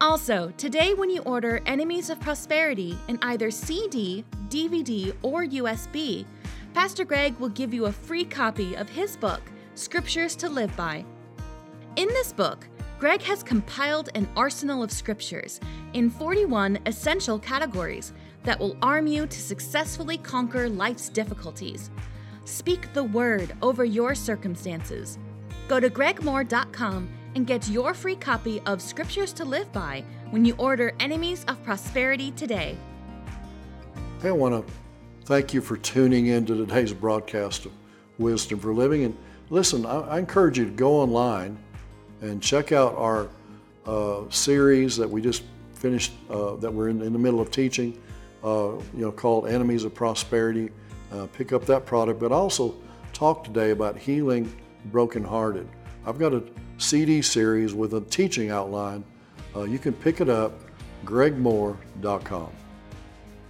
Also, 0.02 0.52
today 0.58 0.94
when 0.94 1.10
you 1.10 1.22
order 1.22 1.62
Enemies 1.66 2.10
of 2.10 2.20
Prosperity 2.20 2.98
in 3.08 3.18
either 3.22 3.50
CD, 3.50 4.26
DVD, 4.50 5.16
or 5.22 5.46
USB, 5.46 6.26
Pastor 6.74 7.06
Greg 7.06 7.38
will 7.40 7.50
give 7.50 7.74
you 7.74 7.86
a 7.86 7.92
free 7.92 8.26
copy 8.26 8.76
of 8.76 8.90
his 8.90 9.16
book, 9.16 9.42
Scriptures 9.76 10.36
to 10.36 10.50
Live 10.50 10.76
By. 10.76 11.06
In 11.96 12.10
this 12.10 12.34
book, 12.34 12.68
Greg 13.00 13.22
has 13.22 13.42
compiled 13.42 14.10
an 14.16 14.28
arsenal 14.36 14.84
of 14.84 14.92
scriptures 14.92 15.62
in 15.94 16.10
41 16.10 16.80
essential 16.86 17.40
categories 17.40 18.12
that 18.44 18.60
will 18.60 18.76
arm 18.82 19.08
you 19.08 19.26
to 19.26 19.40
successfully 19.40 20.18
conquer 20.18 20.68
life's 20.68 21.08
difficulties. 21.08 21.90
Speak 22.44 22.92
the 22.94 23.04
word 23.04 23.56
over 23.62 23.86
your 23.86 24.14
circumstances. 24.14 25.20
Go 25.70 25.80
to 25.80 25.90
gregmoore.com 25.90 27.10
and 27.36 27.46
get 27.46 27.68
your 27.68 27.94
free 27.94 28.16
copy 28.16 28.62
of 28.66 28.82
Scriptures 28.82 29.34
to 29.34 29.46
Live 29.46 29.72
By 29.72 30.04
when 30.32 30.46
you 30.46 30.56
order 30.58 30.94
Enemies 31.00 31.46
of 31.48 31.62
Prosperity 31.64 32.32
today. 32.32 32.78
Hey, 34.22 34.30
I 34.30 34.32
want 34.32 34.66
to 34.66 34.74
thank 35.26 35.54
you 35.54 35.62
for 35.62 35.78
tuning 35.78 36.28
in 36.28 36.46
to 36.46 36.56
today's 36.56 36.94
broadcast 36.94 37.66
of 37.66 37.74
Wisdom 38.18 38.60
for 38.60 38.74
Living. 38.74 39.04
And 39.04 39.18
listen, 39.50 39.86
I, 39.86 40.00
I 40.00 40.20
encourage 40.20 40.58
you 40.58 40.66
to 40.66 40.72
go 40.72 40.94
online 40.94 41.58
and 42.22 42.42
check 42.42 42.72
out 42.72 42.96
our 42.96 43.28
uh, 43.86 44.30
series 44.30 44.96
that 44.98 45.10
we 45.10 45.22
just 45.22 45.44
finished, 45.74 46.14
uh, 46.30 46.56
that 46.56 46.74
we're 46.74 46.90
in, 46.90 47.02
in, 47.02 47.12
the 47.12 47.20
middle 47.20 47.42
of 47.42 47.52
teaching, 47.52 48.02
uh, 48.44 48.72
you 48.94 49.02
know, 49.02 49.12
called 49.12 49.48
Enemies 49.48 49.84
of 49.84 49.94
Prosperity. 49.94 50.70
Uh, 51.12 51.28
pick 51.28 51.54
up 51.54 51.66
that 51.66 51.86
product, 51.86 52.20
but 52.20 52.32
also 52.32 52.76
talk 53.14 53.44
today 53.44 53.72
about 53.72 53.98
healing 53.98 54.52
brokenhearted. 54.86 55.68
I've 56.06 56.18
got 56.18 56.34
a 56.34 56.44
CD 56.78 57.22
series 57.22 57.74
with 57.74 57.94
a 57.94 58.02
teaching 58.02 58.50
outline. 58.50 59.04
Uh, 59.56 59.64
you 59.64 59.80
can 59.80 59.94
pick 59.94 60.22
it 60.22 60.30
up, 60.30 60.54
gregmoore.com. 61.06 62.52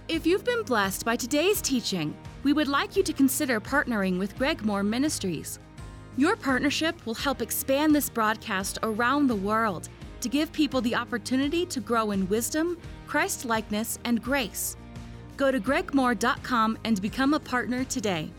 If 0.08 0.24
you've 0.24 0.44
been 0.44 0.62
blessed 0.62 1.04
by 1.04 1.16
today's 1.16 1.60
teaching, 1.60 2.16
we 2.44 2.52
would 2.52 2.68
like 2.68 2.94
you 2.94 3.02
to 3.02 3.12
consider 3.12 3.60
partnering 3.60 4.18
with 4.18 4.38
Greg 4.38 4.64
Moore 4.64 4.84
Ministries. 4.84 5.58
Your 6.16 6.36
partnership 6.36 6.94
will 7.04 7.14
help 7.14 7.42
expand 7.42 7.94
this 7.94 8.08
broadcast 8.08 8.78
around 8.82 9.26
the 9.26 9.36
world 9.36 9.88
to 10.20 10.28
give 10.28 10.52
people 10.52 10.80
the 10.80 10.94
opportunity 10.94 11.66
to 11.66 11.80
grow 11.80 12.12
in 12.12 12.28
wisdom, 12.28 12.78
Christ 13.06 13.44
likeness, 13.44 13.98
and 14.04 14.22
grace. 14.22 14.76
Go 15.36 15.50
to 15.50 15.60
gregmoore.com 15.60 16.78
and 16.84 17.02
become 17.02 17.34
a 17.34 17.40
partner 17.40 17.84
today. 17.84 18.30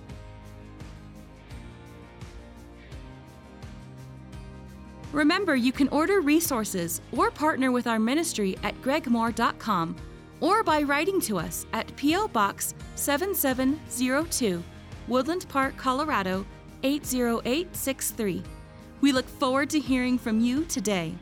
Remember, 5.12 5.56
you 5.56 5.72
can 5.72 5.88
order 5.90 6.22
resources 6.22 7.02
or 7.12 7.32
partner 7.32 7.72
with 7.72 7.88
our 7.88 8.00
ministry 8.00 8.58
at 8.64 8.80
gregmoore.com 8.82 9.96
or 10.42 10.64
by 10.64 10.82
writing 10.84 11.20
to 11.22 11.38
us 11.38 11.66
at 11.74 11.96
P.O. 11.96 12.28
Box 12.28 12.76
7702, 12.96 14.64
Woodland 15.08 15.48
Park, 15.50 15.78
Colorado 15.78 16.46
80863. 16.84 18.44
We 19.02 19.12
look 19.12 19.28
forward 19.28 19.70
to 19.72 19.80
hearing 19.80 20.18
from 20.18 20.40
you 20.40 20.66
today. 20.66 21.16